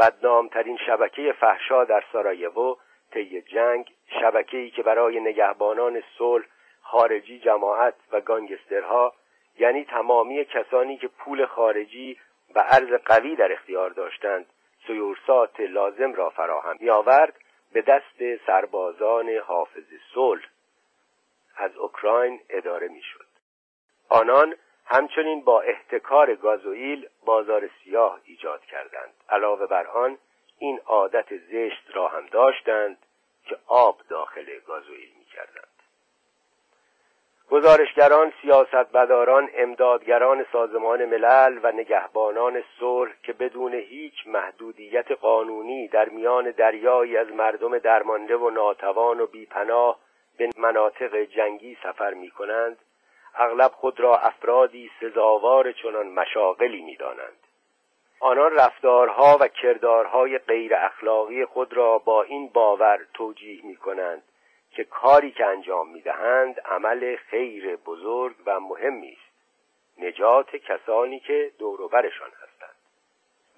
[0.00, 2.76] بدنامترین شبکه فحشا در سارایوو
[3.12, 3.90] طی جنگ
[4.20, 6.44] شبکه‌ای که برای نگهبانان صلح
[6.82, 9.14] خارجی جماعت و گانگسترها
[9.58, 12.18] یعنی تمامی کسانی که پول خارجی
[12.54, 14.46] و ارز قوی در اختیار داشتند
[14.86, 17.34] سیورسات لازم را فراهم میآورد
[17.72, 20.46] به دست سربازان حافظ صلح.
[21.56, 23.26] از اوکراین اداره می‌شد.
[24.08, 24.54] آنان
[24.92, 29.12] همچنین با احتکار گازوئیل بازار سیاه ایجاد کردند.
[29.28, 30.18] علاوه بر آن
[30.58, 32.96] این عادت زشت را هم داشتند
[33.44, 35.66] که آب داخل گازوئیل می‌کردند.
[37.50, 46.50] گزارشگران سیاستمداران امدادگران سازمان ملل و نگهبانان صلح که بدون هیچ محدودیت قانونی در میان
[46.50, 49.98] دریایی از مردم درمانده و ناتوان و بیپناه
[50.38, 52.78] به مناطق جنگی سفر می کنند
[53.34, 57.46] اغلب خود را افرادی سزاوار چنان مشاغلی می‌دانند.
[58.20, 64.22] آنان رفتارها و کردارهای غیر اخلاقی خود را با این باور توجیه می کنند
[64.70, 69.30] که کاری که انجام می دهند عمل خیر بزرگ و مهمی است.
[69.98, 72.76] نجات کسانی که دوروبرشان هستند.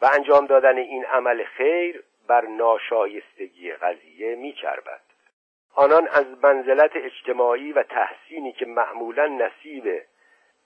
[0.03, 5.12] و انجام دادن این عمل خیر بر ناشایستگی قضیه میچربد.
[5.75, 10.03] آنان از منزلت اجتماعی و تحسینی که معمولا نصیب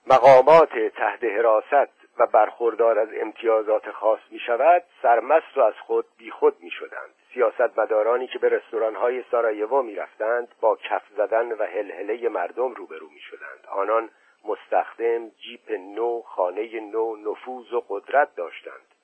[0.07, 6.57] مقامات تحت حراست و برخوردار از امتیازات خاص می شود سرمست و از خود بیخود
[6.61, 12.75] می شدند سیاستمدارانی که به رستورانهای سارایوو می رفتند با کف زدن و هلهله مردم
[12.75, 14.11] روبرو می شدند آنان
[14.45, 18.95] مستخدم جیپ نو خانه نو نفوذ و قدرت داشتند.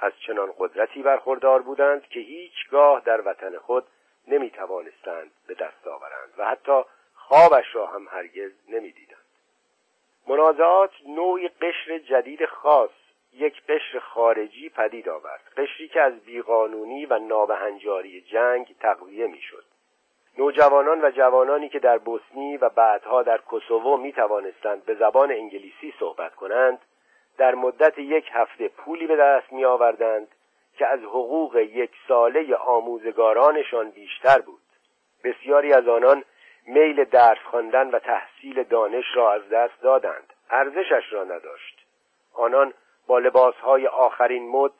[0.00, 3.84] از چنان قدرتی برخوردار بودند که هیچگاه در وطن خود
[4.28, 6.82] نمی توانستند به دست آورند و حتی
[7.14, 9.18] خوابش را هم هرگز نمی دیدند.
[10.26, 12.90] منازعات نوعی قشر جدید خاص
[13.32, 19.64] یک قشر خارجی پدید آورد قشری که از بیقانونی و نابهنجاری جنگ تقویه می‌شد
[20.38, 25.94] نوجوانان و جوانانی که در بوسنی و بعدها در کوسوو می توانستند به زبان انگلیسی
[25.98, 26.78] صحبت کنند
[27.38, 30.28] در مدت یک هفته پولی به دست می آوردند
[30.78, 34.62] که از حقوق یک ساله آموزگارانشان بیشتر بود.
[35.24, 36.24] بسیاری از آنان
[36.66, 40.32] میل درس خواندن و تحصیل دانش را از دست دادند.
[40.50, 41.86] ارزشش را نداشت.
[42.34, 42.74] آنان
[43.06, 44.72] با لباسهای آخرین مد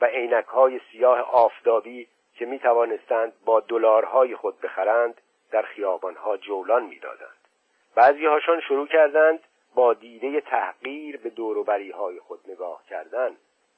[0.00, 5.20] و عینکهای سیاه آفتابی که می توانستند با دلارهای خود بخرند
[5.50, 7.38] در خیابانها جولان می‌دادند.
[7.94, 9.40] بعضی هاشان شروع کردند
[9.74, 13.36] با دیده تحقیر به دوروبری های خود نگاه کردن.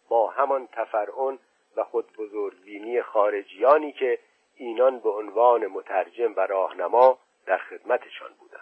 [0.09, 1.39] با همان تفرعن
[1.77, 4.19] و خود بزرگبینی خارجیانی که
[4.57, 8.61] اینان به عنوان مترجم و راهنما در خدمتشان بودند.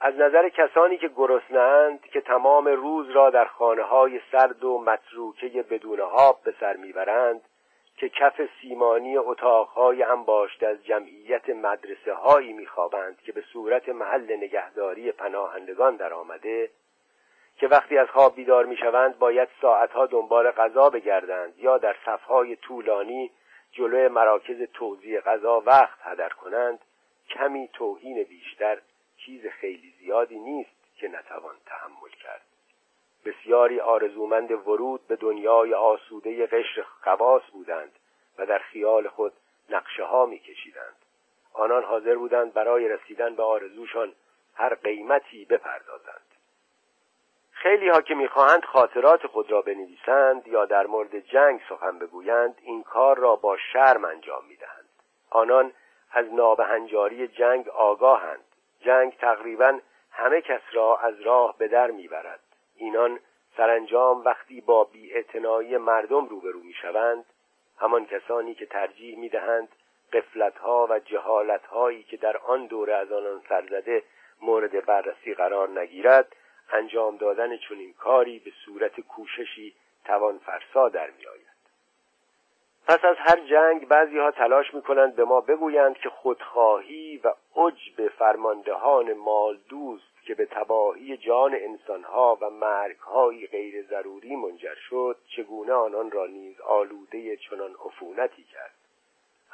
[0.00, 5.62] از نظر کسانی که گرسنهاند که تمام روز را در خانه های سرد و متروکه
[5.62, 7.42] بدون آب به سر می‌برند
[7.96, 15.12] که کف سیمانی اتاقهای انباشته از جمعیت مدرسه هایی میخوابند که به صورت محل نگهداری
[15.12, 16.70] پناهندگان در آمده
[17.60, 23.30] که وقتی از خواب بیدار می‌شوند باید ساعتها دنبال غذا بگردند یا در صفهای طولانی
[23.72, 26.78] جلوی مراکز توزیع غذا وقت هدر کنند.
[27.28, 28.78] کمی توهین بیشتر
[29.16, 32.42] چیز خیلی زیادی نیست که نتوان تحمل کرد.
[33.24, 37.92] بسیاری آرزومند ورود به دنیای آسوده قشر خواص بودند
[38.38, 39.32] و در خیال خود
[39.70, 40.96] نقشه ها می کشیدند.
[41.52, 44.12] آنان حاضر بودند برای رسیدن به آرزوشان
[44.54, 46.39] هر قیمتی بپردازند.
[47.62, 52.82] خیلی ها که می‌خواهند خاطرات خود را بنویسند یا در مورد جنگ سخن بگویند این
[52.82, 54.88] کار را با شرم انجام می‌دهند.
[55.30, 55.72] آنان
[56.12, 58.44] از نابهنجاری جنگ آگاهند.
[58.80, 59.78] جنگ تقریبا
[60.10, 62.40] همه کس را از راه به در می‌برد.
[62.76, 63.20] اینان
[63.56, 67.24] سرانجام وقتی با بیاعتنایی مردم روبرو می‌شوند
[67.78, 69.68] همان کسانی که ترجیح می‌دهند
[70.12, 74.02] قفلتها و جهالتهایی که در آن دوره از آنان سرزده
[74.42, 76.36] مورد بررسی قرار نگیرد
[76.72, 81.50] انجام دادن چنین کاری به صورت کوششی توان فرسا در میآید
[82.86, 87.34] پس از هر جنگ بعضی ها تلاش می کنند به ما بگویند که خودخواهی و
[87.56, 95.16] عجب فرماندهان مال دوست که به تباهی جان انسانها و مرگهایی غیر ضروری منجر شد
[95.36, 98.74] چگونه آنان را نیز آلوده چنان عفونتی کرد.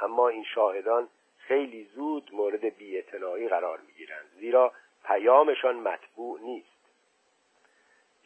[0.01, 1.09] اما این شاهدان
[1.39, 4.73] خیلی زود مورد بیاعتنایی قرار می‌گیرند زیرا
[5.05, 6.76] پیامشان مطبوع نیست.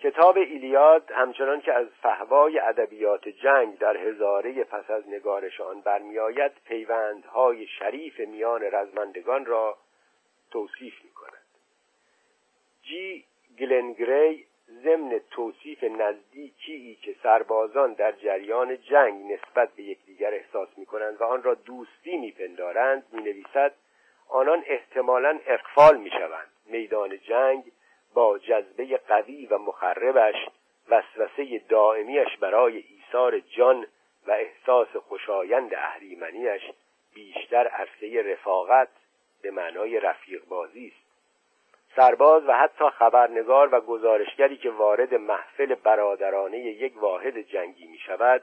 [0.03, 6.53] کتاب ایلیاد همچنان که از فهوای ادبیات جنگ در هزاره پس از نگارش آن برمیآید
[6.65, 9.79] پیوندهای شریف میان رزمندگان را
[10.51, 11.41] توصیف می کند
[12.83, 13.25] جی.
[13.59, 14.47] گلنگری
[14.85, 21.25] ضمن توصیف نزدیکی که سربازان در جریان جنگ نسبت به یکدیگر احساس می کنند و
[21.25, 23.75] آن را دوستی میپندارند می نویسد
[24.29, 27.73] آنان احتمالا اقفال می شوند میدان جنگ
[28.15, 30.35] با جذبه قوی و مخربش
[30.89, 33.87] وسوسه دائمیش برای ایثار جان
[34.27, 36.63] و احساس خوشایند اهریمنیش
[37.15, 38.89] بیشتر عرصه رفاقت
[39.43, 41.11] به معنای رفیق بازی است.
[41.97, 48.43] سرباز و حتی خبرنگار و گزارشگری که وارد محفل برادرانه یک واحد جنگی می شود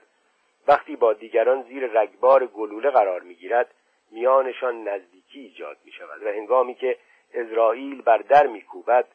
[0.68, 3.74] وقتی با دیگران زیر رگبار گلوله قرار می گیرد
[4.12, 6.98] میانشان نزدیکی ایجاد می شود و هنگامی که
[7.34, 9.08] اسرائیل بر در می کوبد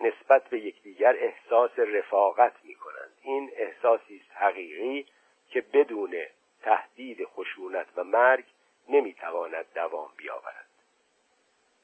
[0.00, 5.06] نسبت به یکدیگر احساس رفاقت می کنند این احساسی است حقیقی
[5.50, 6.14] که بدون
[6.62, 8.44] تهدید خشونت و مرگ
[8.88, 10.66] نمی‌تواند دوام بیاورد.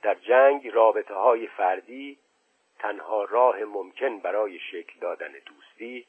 [0.02, 2.18] در جنگ رابطه های فردی
[2.78, 6.06] تنها راه ممکن برای شکل دادن دوستی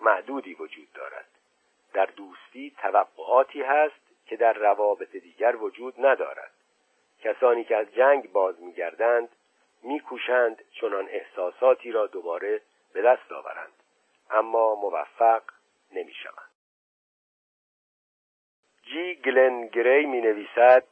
[0.00, 1.26] معدودی وجود دارد.
[1.92, 6.50] در دوستی توقعاتی هست که در روابط دیگر وجود ندارد.
[7.20, 9.28] کسانی که از جنگ باز میگردند
[9.86, 12.60] میکوشند چنان احساساتی را دوباره
[12.92, 13.72] به دست آورند.
[14.30, 15.42] اما موفق
[15.92, 16.50] نمی‌شوند.
[18.82, 20.84] جی گلن گری می نویسد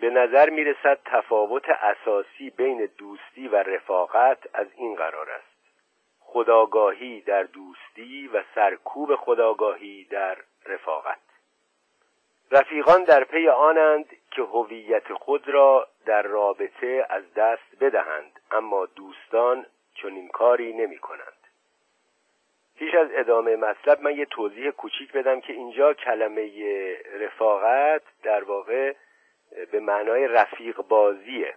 [0.00, 5.50] به نظر می رسد تفاوت اساسی بین دوستی و رفاقت از این قرار است.
[6.20, 11.29] خداگاهی در دوستی و سرکوب خداگاهی در رفاقت.
[12.50, 19.66] رفیقان در پی آنند که هویت خود را در رابطه از دست بدهند اما دوستان
[19.94, 21.40] چنین کاری نمی کنند.
[22.78, 26.50] پیش از ادامه مطلب من یه توضیح کوچیک بدم که اینجا کلمه
[27.20, 28.94] رفاقت در واقع
[29.72, 31.54] به معنای رفیق بازیه.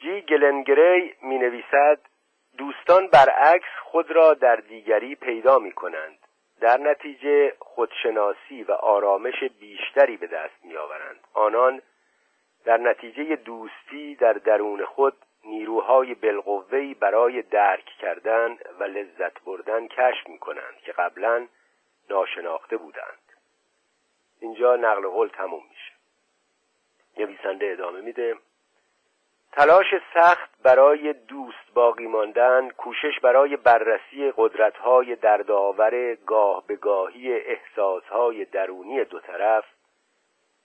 [0.00, 2.00] جی گلنگری می نویسد
[2.58, 6.18] دوستان برعکس خود را در دیگری پیدا می کنند.
[6.60, 11.82] در نتیجه خودشناسی و آرامش بیشتری به دست می آورند آنان
[12.64, 20.28] در نتیجه دوستی در درون خود نیروهای بالقوه‌ای برای درک کردن و لذت بردن کشف
[20.28, 21.46] می کنند که قبلا
[22.10, 23.18] ناشناخته بودند.
[24.40, 25.92] اینجا نقل قول تموم میشه.
[27.18, 28.36] نویسنده ادامه میده.
[29.52, 38.44] تلاش سخت برای دوست باقی ماندن کوشش برای بررسی قدرت‌های دردآور گاه به گاهی احساسهای
[38.44, 39.64] درونی دو طرف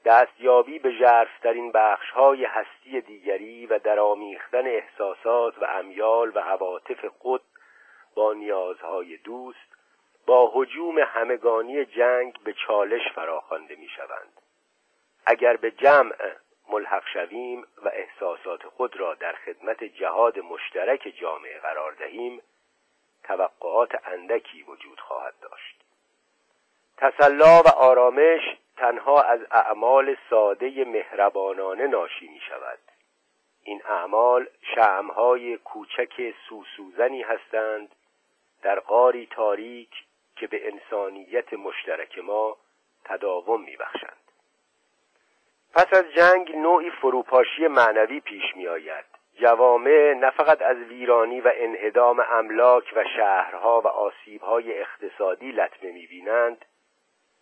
[0.06, 7.42] دستیابی به ژرفترین بخش‌های هستی دیگری و درآمیختن احساسات و امیال و عواطف خود
[8.16, 9.74] با نیازهای دوست
[10.26, 14.42] با حجوم همگانی جنگ به چالش فراخوانده می‌شوند.
[15.26, 16.16] اگر به جمع
[16.74, 22.42] ملحق شویم و احساسات خود را در خدمت جهاد مشترک جامعه قرار دهیم
[23.24, 25.84] توقعات اندکی وجود خواهد داشت.
[26.98, 28.42] تسلا و آرامش
[28.78, 32.80] تنها از اعمال ساده مهربانانه ناشی می شود.
[33.64, 37.96] این اعمال شعمهای کوچک سوسوزنی هستند
[38.62, 39.90] در غاری تاریک
[40.36, 42.58] که به انسانیت مشترک ما
[43.06, 44.23] تداوم میبخشند.
[45.74, 49.06] پس از جنگ نوعی فروپاشی معنوی پیش می آید
[49.40, 56.66] جوامع نه فقط از ویرانی و انهدام املاک و شهرها و آسیبهای اقتصادی لطمه می‌بینند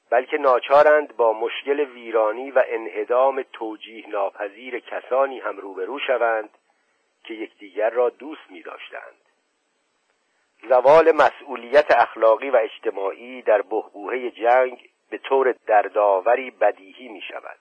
[0.09, 6.49] بلکه ناچارند با مشکل ویرانی و انهدام توجیه ناپذیر کسانی هم روبرو شوند
[7.23, 9.21] که یکدیگر را دوست می داشتند.
[10.69, 17.57] زوال مسئولیت اخلاقی و اجتماعی در بهبوهه جنگ به طور دردآوری بدیهی می شود.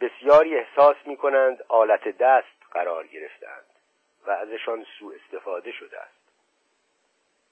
[0.00, 3.64] بسیاری احساس می کنند آلت دست قرار گرفتند
[4.26, 6.18] و ازشان سوء استفاده شده است.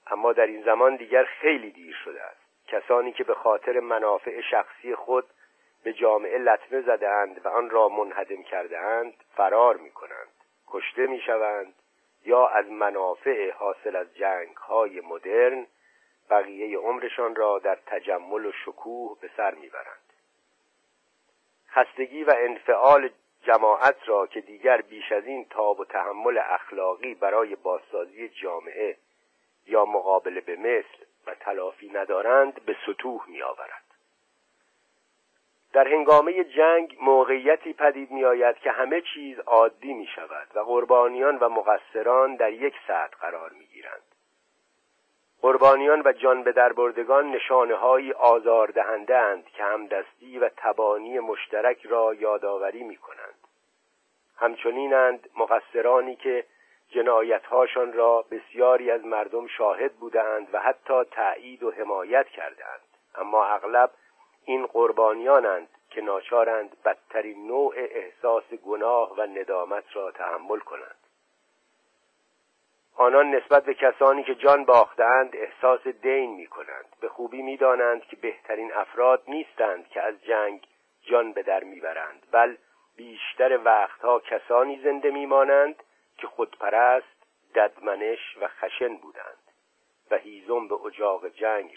[0.07, 2.47] اما در این زمان دیگر خیلی دیر شده است.
[2.67, 5.25] کسانی که به خاطر منافع شخصی خود
[5.83, 10.29] به جامعه لطمه زدهاند و آن را منهدم کرده اند فرار می کنند
[10.67, 11.73] کشته می شوند
[12.25, 15.67] یا از منافع حاصل از جنگ های مدرن
[16.29, 20.06] بقیه عمرشان را در تجمل و شکوه به سر می‌برند
[21.69, 23.09] خستگی و انفعال
[23.41, 28.97] جماعت را که دیگر بیش از این تاب و تحمل اخلاقی برای بازسازی جامعه
[29.65, 33.83] یا مقابله به مثل و تلافی ندارند به سطوح می آورد.
[35.73, 41.37] در هنگامه جنگ موقعیتی پدید می آید که همه چیز عادی می شود و قربانیان
[41.37, 44.06] و مقصران در یک سطح قرار می گیرند.
[45.47, 52.13] قربانیان و جان به دربردگان نشانه های آزاردهنده اند که همدستی و تبانی مشترک را
[52.13, 53.47] یادآوری می کنند.
[54.37, 56.45] همچنینند مقصرانی که
[56.89, 63.91] جنایتهاشان را بسیاری از مردم شاهد بودند و حتی تأیید و حمایت کردند اما اغلب
[64.45, 71.06] این قربانیانند که ناچارند بدترین نوع احساس گناه و ندامت را تحمل کنند
[72.97, 78.03] آنان نسبت به کسانی که جان باختند احساس دین می کنند به خوبی می دانند
[78.03, 80.67] که بهترین افراد نیستند که از جنگ
[81.01, 82.55] جان به در می‌برند بل
[82.95, 85.83] بیشتر وقتها کسانی زنده میمانند
[86.17, 89.51] که خودپرست ددمنش و خشن بودند
[90.11, 91.71] و هیزم به اجاق جنگ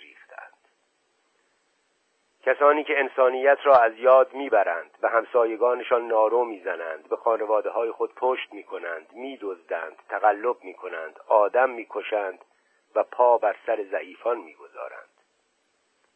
[2.43, 8.15] کسانی که انسانیت را از یاد می‌برند و همسایگانشان نارو می‌زنند به خانواده های خود
[8.15, 12.45] پشت می‌کنند میدزدند تقلب می‌کنند آدم می‌کشند
[12.95, 15.09] و پا بر سر ضعیفان می‌گذارند.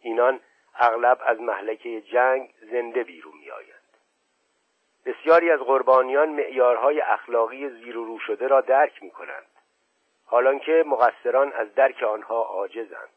[0.01, 0.41] اینان
[0.75, 3.81] اغلب از محلکه جنگ زنده بیرون میآیند.
[5.07, 9.47] بسیاری از قربانیان معیارهای اخلاقی زیر و رو شده را درک می کنند
[10.27, 13.09] حالانکه مقصران از درک آنها عاجزند.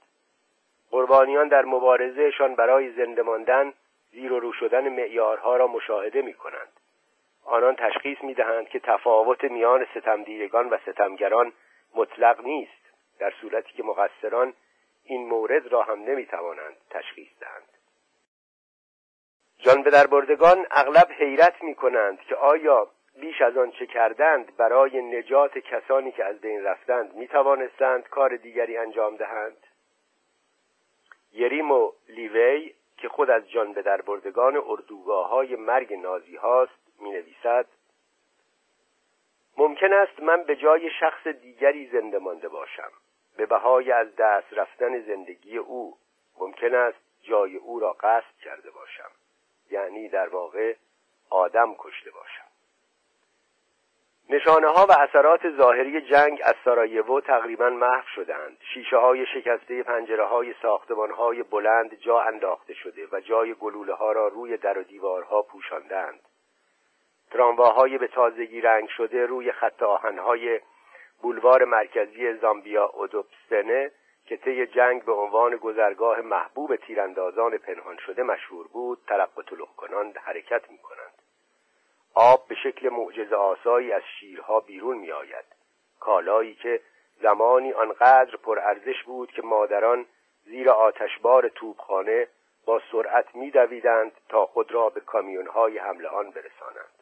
[0.92, 3.74] قربانیان در مبارزهشان برای زنده ماندن
[4.12, 6.80] زیر و رو شدن معیارها را مشاهده می کنند
[7.46, 11.54] آنان تشخیص می دهند که تفاوت میان ستمدیرگان و ستمگران
[11.96, 12.72] مطلق نیست
[13.20, 14.54] در صورتی که مقصران
[15.04, 17.70] این مورد را هم نمی توانند تشخیص دهند.
[19.58, 22.88] جان به در بردگان اغلب حیرت می کنند که آیا
[23.20, 28.36] بیش از آن چه کردند برای نجات کسانی که از بین رفتند می توانستند کار
[28.36, 29.67] دیگری انجام دهند؟
[31.38, 37.12] یریمو لیوی که خود از جان به در بردگان اردوگاه های مرگ نازی هاست می
[37.12, 37.66] نویسد
[39.58, 42.92] ممکن است من به جای شخص دیگری زنده مانده باشم.
[43.38, 45.98] به بهای از دست رفتن زندگی او
[46.40, 49.12] ممکن است جای او را قصد کرده باشم.
[49.72, 50.76] یعنی در واقع
[51.30, 52.47] آدم کشته باشم.
[54.30, 60.26] نشانه ها و اثرات ظاهری جنگ از سارایوو تقریبا محو شدند شیشه های شکسته پنجره
[60.26, 64.84] های ساختمان های بلند جا انداخته شده و جای گلوله ها را روی در و
[64.84, 66.20] دیوارها پوشاندند
[67.32, 70.60] ترامواهای به تازگی رنگ شده روی خط آهنهای
[71.22, 73.92] بولوار مرکزی زامبیا اودوپسنه
[74.26, 80.72] که طی جنگ به عنوان گذرگاه محبوب تیراندازان پنهان شده مشهور بود تلق کنان حرکت
[80.72, 81.07] می کنند
[82.20, 85.46] آب به شکل معجز آسایی از شیرها بیرون می آید
[86.00, 86.82] کالایی که
[87.22, 90.06] زمانی آنقدر پرارزش بود که مادران
[90.46, 92.28] زیر آتشبار توبخانه
[92.66, 96.94] با سرعت میدویدند تا خود را به کامیونهای حمله آن برسانند.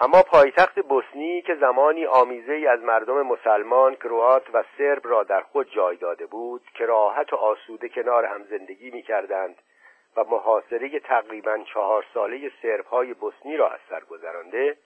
[0.00, 5.40] اما پایتخت بوسنی که زمانی آمیزه ای از مردم مسلمان کروات و سرب را در
[5.40, 9.56] خود جای داده بود که راحت و آسوده کنار هم زندگی می کردند
[10.16, 14.76] و محاصره تقریبا چهار ساله سرب های بوسنی را از سر گذرانده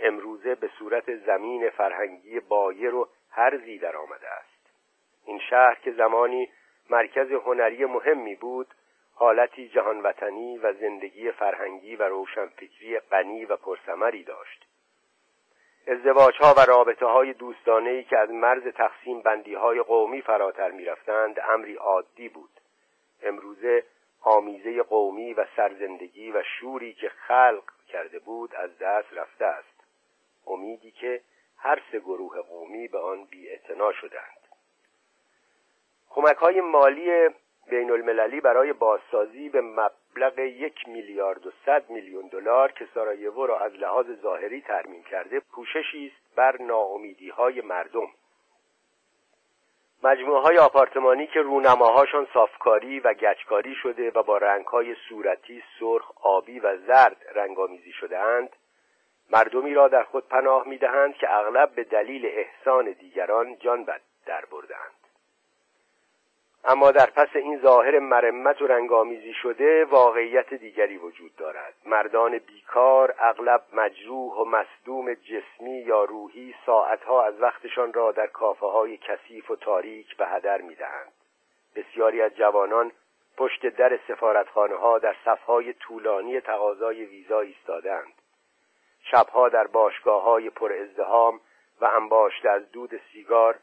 [0.00, 4.70] امروزه به صورت زمین فرهنگی بایر و هرزی در آمده است.
[5.24, 6.48] این شهر که زمانی
[6.90, 8.66] مرکز هنری مهمی بود
[9.14, 14.66] حالتی جهان وطنی و زندگی فرهنگی و روشنفکری غنی و پرثمری داشت.
[15.86, 20.84] ازدواج ها و رابطه های دوستانه که از مرز تقسیم بندی های قومی فراتر می
[20.84, 22.50] رفتند امری عادی بود.
[23.22, 23.84] امروزه
[24.20, 29.84] آمیزه قومی و سرزندگی و شوری که خلق کرده بود از دست رفته است.
[30.46, 31.20] امیدی که
[31.56, 33.48] هر سه گروه قومی به آن بی
[34.00, 34.40] شدند.
[36.10, 37.28] کمک های مالی
[37.70, 43.58] بین المللی برای بازسازی به مبلغ یک میلیارد و صد میلیون دلار که سارایوو را
[43.58, 48.08] از لحاظ ظاهری ترمیم کرده پوششی است بر ناامیدی های مردم.
[50.02, 56.60] مجموعه های آپارتمانی که رونماهاشان صافکاری و گچکاری شده و با رنگهای صورتی سرخ آبی
[56.60, 58.50] و زرد رنگامیزی شده اند
[59.30, 64.44] مردمی را در خود پناه می‌دهند که اغلب به دلیل احسان دیگران جان بد در
[64.44, 64.99] بردند
[66.64, 71.74] اما در پس این ظاهر مرمت و رنگامیزی شده واقعیت دیگری وجود دارد.
[71.86, 78.66] مردان بیکار اغلب مجروح و مصدوم جسمی یا روحی ساعتها از وقتشان را در کافه
[78.66, 81.12] های کثیف و تاریک به هدر می‌دهند.
[81.76, 82.92] بسیاری از جوانان
[83.36, 88.12] پشت در سفارتخانه ها در صفهای طولانی تقاضای ویزا ایستادند.
[89.02, 91.40] شبها در باشگاه های پر ازدهام
[91.80, 93.58] و انباشته از دود سیگار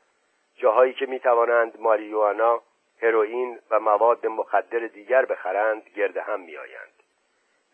[0.56, 2.62] جاهایی که می توانند ماریوانا
[3.02, 6.94] هروئین و مواد مخدر دیگر بخرند گرد هم میآیند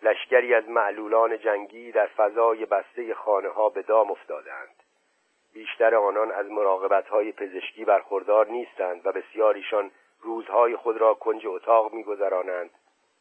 [0.04, 4.84] لشکری از معلولان جنگی در فضای بسته خانه ها به دام افتادند
[5.54, 11.94] بیشتر آنان از مراقبت های پزشکی برخوردار نیستند و بسیاریشان روزهای خود را کنج اتاق
[11.94, 12.70] میگذرانند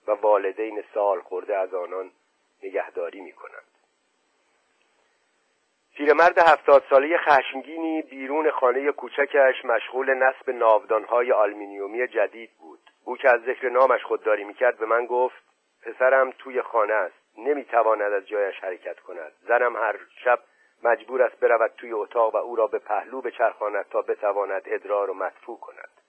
[0.07, 2.11] و والدین سال خورده از آنان
[2.63, 3.72] نگهداری می کنند.
[6.05, 12.81] پیرمرد هفتاد ساله خشمگینی بیرون خانه کوچکش مشغول نصب ناودانهای آلمینیومی جدید بود.
[13.05, 15.43] او که از ذکر نامش خودداری می‌کرد به من گفت
[15.83, 17.15] پسرم توی خانه است.
[17.39, 19.33] نمی‌تواند از جایش حرکت کند.
[19.49, 20.39] زنم هر شب
[20.85, 25.15] مجبور است برود توی اتاق و او را به پهلو بچرخاند تا بتواند ادرار و
[25.15, 26.02] مدفوع کند.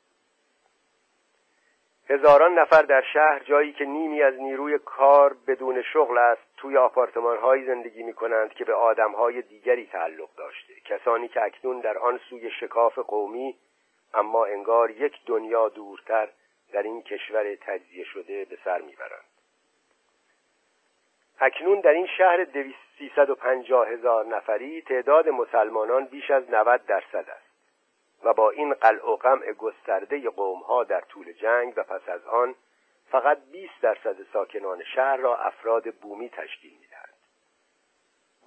[2.10, 7.66] هزاران نفر در شهر جایی که نیمی از نیروی کار بدون شغل است توی آپارتمان
[7.66, 10.74] زندگی می کنند که به آدم های دیگری تعلق داشته.
[10.86, 13.56] کسانی که اکنون در آن سوی شکاف قومی
[14.14, 16.30] اما انگار یک دنیا دورتر
[16.74, 19.26] در این کشور تجزیه شده به سر می‌برند.
[21.40, 22.44] اکنون در این شهر
[23.36, 27.43] پنجاه هزار نفری تعداد مسلمانان بیش از 90 درصد است.
[28.24, 32.56] و با این قلع و قمع گسترده قومها در طول جنگ و پس از آن
[33.12, 37.14] فقط 20 درصد ساکنان شهر را افراد بومی تشکیل می‌دهند.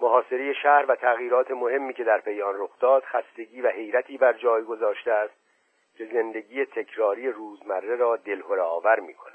[0.01, 4.33] محاصره شهر و تغییرات مهمی که در پی آن رخ داد خستگی و حیرتی بر
[4.33, 5.33] جای گذاشته است
[5.97, 9.33] که زندگی تکراری روزمره را دلهره آور می کند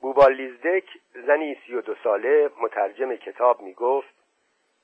[0.00, 4.21] بوبال لیزدک زنی سی و دو ساله مترجم کتاب می گفت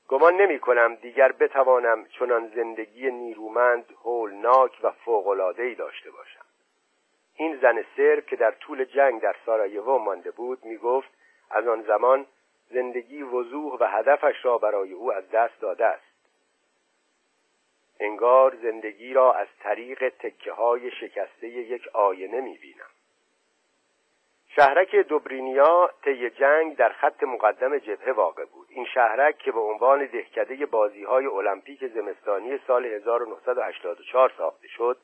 [0.08, 6.44] گمان نمی کنم دیگر بتوانم چنان زندگی نیرومند هولناک و فوق‌العاده‌ای داشته باشم.
[7.34, 11.08] این زن سرب که در طول جنگ در سارایوو مانده بود می گفت
[11.50, 12.26] از آن زمان
[12.70, 16.08] زندگی وضوح و هدفش را برای او از دست داده است.
[18.00, 22.90] انگار زندگی را از طریق تکه های شکسته یک آینه می بینم
[24.56, 28.66] شهرک دوبرینیا طی جنگ در خط مقدم جبهه واقع بود.
[28.70, 34.96] این شهرک که به عنوان دهکده بازی های المپیک زمستانی سال 1984 ساخته شد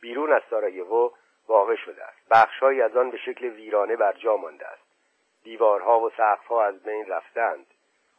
[0.00, 1.10] بیرون از سارایوو
[1.48, 2.28] واقع شده است.
[2.30, 4.82] بخشهایی از آن به شکل ویرانه بر جا مانده است.
[5.42, 7.66] دیوارها و سقفها از بین رفتند.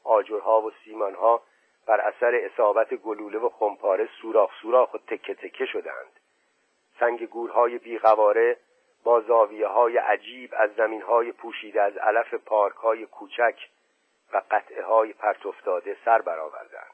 [0.03, 1.41] آجرها و سیمانها
[1.87, 6.19] بر اثر اصابت گلوله و خمپاره سوراخ سوراخ و تکه تکه شدند.
[6.99, 8.57] سنگ گورهای بیقواره
[9.03, 13.55] با زاویه های عجیب از زمین های پوشیده از علف پارک های کوچک
[14.33, 16.91] و قطعه های پرتفتاده سر برآوردند.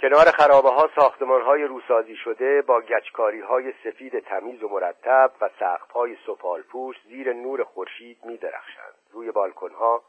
[0.00, 5.50] کنار خرابه ها ساختمان های روسازی شده با گچکاری های سفید تمیز و مرتب و
[5.60, 8.94] سقف های سفال پوش زیر نور خورشید می درخشند.
[9.12, 10.02] روی بالکن ها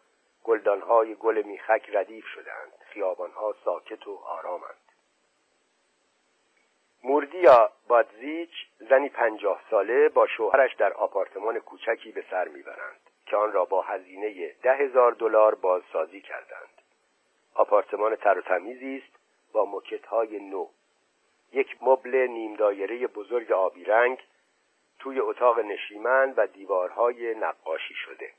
[0.43, 4.88] گلدان های گل میخک ردیف شدند خیابان ها ساکت و آرامند.
[7.03, 13.51] موردیا بادزیچ زنی پنجاه ساله با شوهرش در آپارتمان کوچکی به سر می‌برند که آن
[13.51, 16.81] را با هزینه ده هزار دلار بازسازی کردند.
[17.53, 19.19] آپارتمان تر و تمیزی است
[19.53, 20.67] با مکتهای نو.
[21.53, 24.17] یک مبل نیم دایره بزرگ آبی رنگ
[24.99, 28.33] توی اتاق نشیمن و دیوارهای نقاشی شده.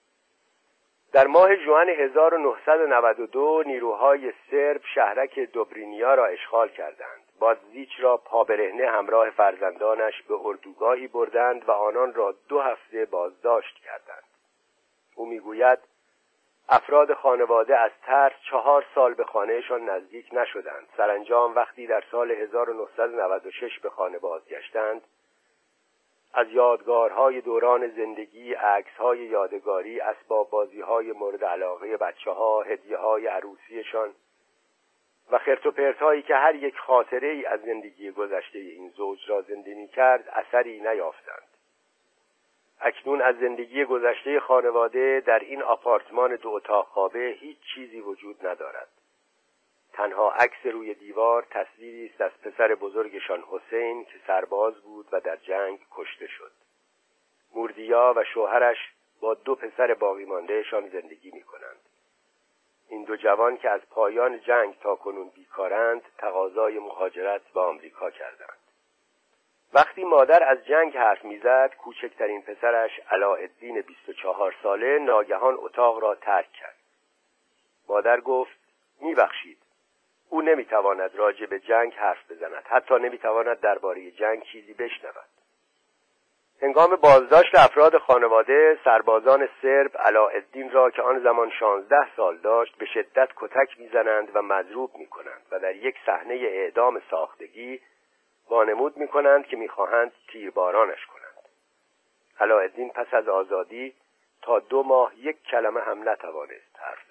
[1.12, 7.22] در ماه جوان 1992 نیروهای سرب شهرک دوبرینیا را اشغال کردند.
[7.38, 14.24] بادزیچ را پابرهنه همراه فرزندانش به اردوگاهی بردند و آنان را دو هفته بازداشت کردند.
[15.14, 15.78] او می‌گوید
[16.68, 20.88] افراد خانواده از ترس چهار سال به خانهشان نزدیک نشدند.
[20.96, 25.02] سرانجام وقتی در سال 1996 به خانه بازگشتند
[26.34, 34.14] از یادگارهای دوران زندگی عکسهای یادگاری اسباب بازیهای مورد علاقه بچه ها هدیه های عروسیشان
[35.30, 39.86] و خرت و که هر یک خاطره ای از زندگی گذشته این زوج را زنده
[39.86, 41.42] کرد اثری نیافتند.
[42.80, 48.88] اکنون از زندگی گذشته خانواده در این آپارتمان دو اتاق خوابه هیچ چیزی وجود ندارد.
[50.00, 55.36] تنها عکس روی دیوار تصویری است از پسر بزرگشان حسین که سرباز بود و در
[55.36, 56.52] جنگ کشته شد.
[57.54, 58.76] موردیا و شوهرش
[59.20, 61.80] با دو پسر باقی ماندهشان زندگی می کنند
[62.88, 68.58] این دو جوان که از پایان جنگ تا کنون بیکارند تقاضای مهاجرت به آمریکا کردند.
[69.72, 76.52] وقتی مادر از جنگ حرف می‌زد کوچکترین پسرش علاءالدین 24 ساله ناگهان اتاق را ترک
[76.52, 76.76] کرد.
[77.88, 78.58] مادر گفت
[79.00, 79.69] میبخشید.
[80.30, 82.62] او نمی‌تواند راجع به جنگ حرف بزند.
[82.64, 85.30] حتی نمی‌تواند درباره جنگ چیزی بشنود.
[86.62, 92.86] هنگام بازداشت افراد خانواده سربازان سرب علاءالدین را که آن زمان شانزده سال داشت به
[92.86, 97.80] شدت کتک می‌زنند و مضروب می‌کنند و در یک صحنه اعدام ساختگی
[98.50, 101.48] وانمود می‌کنند که می‌خواهند تیربارانش کنند.
[102.40, 103.94] علاءالدین پس از آزادی
[104.42, 107.09] تا دو ماه یک کلمه هم نتوانست حرف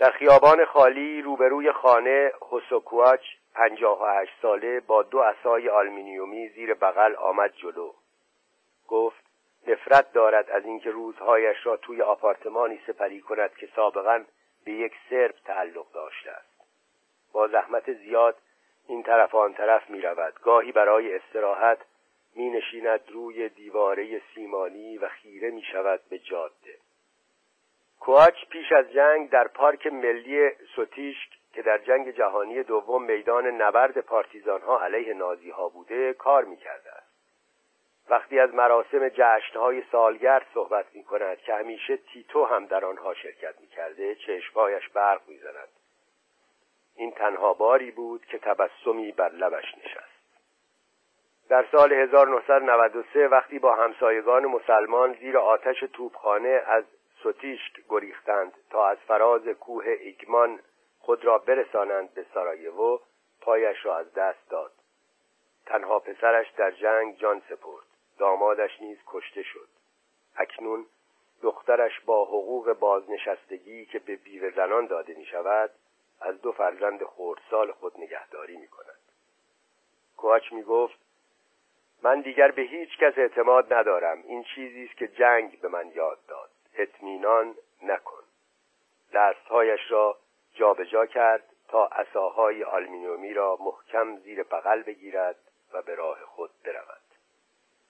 [0.00, 3.20] در خیابان خالی روبروی خانه حسوکواچ
[3.54, 7.92] پنجاه و هشت ساله با دو اسای آلمینیومی زیر بغل آمد جلو.
[8.88, 9.24] گفت
[9.66, 14.24] نفرت دارد از اینکه روزهایش را توی آپارتمانی سپری کند که سابقا
[14.64, 16.64] به یک سرب تعلق داشته است.
[17.32, 18.36] با زحمت زیاد
[18.86, 20.34] این طرف آن طرف می رود.
[20.42, 21.78] گاهی برای استراحت
[22.34, 26.78] می نشیند روی دیواره سیمانی و خیره می شود به جاده.
[28.00, 34.00] کوچ پیش از جنگ در پارک ملی سوتیشک که در جنگ جهانی دوم میدان نبرد
[34.00, 37.10] پارتیزان ها علیه نازی ها بوده کار می کرده است
[38.10, 43.60] وقتی از مراسم جشنهای سالگرد صحبت می کند که همیشه تیتو هم در آنها شرکت
[43.60, 45.68] می کرده چشمهایش برق می زند.
[46.96, 50.20] این تنها باری بود که تبسمی بر لبش نشست
[51.48, 56.84] در سال 1993 وقتی با همسایگان مسلمان زیر آتش توپخانه از
[57.22, 60.60] سوتیشک گریختند تا از فراز کوه ایگمان
[60.98, 62.98] خود را برسانند به سارایوو
[63.40, 64.72] پایش را از دست داد.
[65.66, 67.86] تنها پسرش در جنگ جان سپرد.
[68.18, 69.68] دامادش نیز کشته شد.
[70.36, 70.86] اکنون
[71.42, 75.70] دخترش با حقوق بازنشستگی که به بیوه زنان داده می شود
[76.20, 78.98] از دو فرزند خردسال خود نگهداری می کند
[80.16, 80.98] کوچ می گفت
[82.02, 84.22] من دیگر به هیچ کس اعتماد ندارم.
[84.22, 86.50] این چیزی است که جنگ به من یاد داد.
[86.82, 88.22] اطمینان نکن.
[89.12, 90.16] دستهایش را
[90.54, 95.36] جابجا جا کرد تا اساهای آلمینیومی را محکم زیر بغل بگیرد
[95.72, 97.09] و به راه خود برود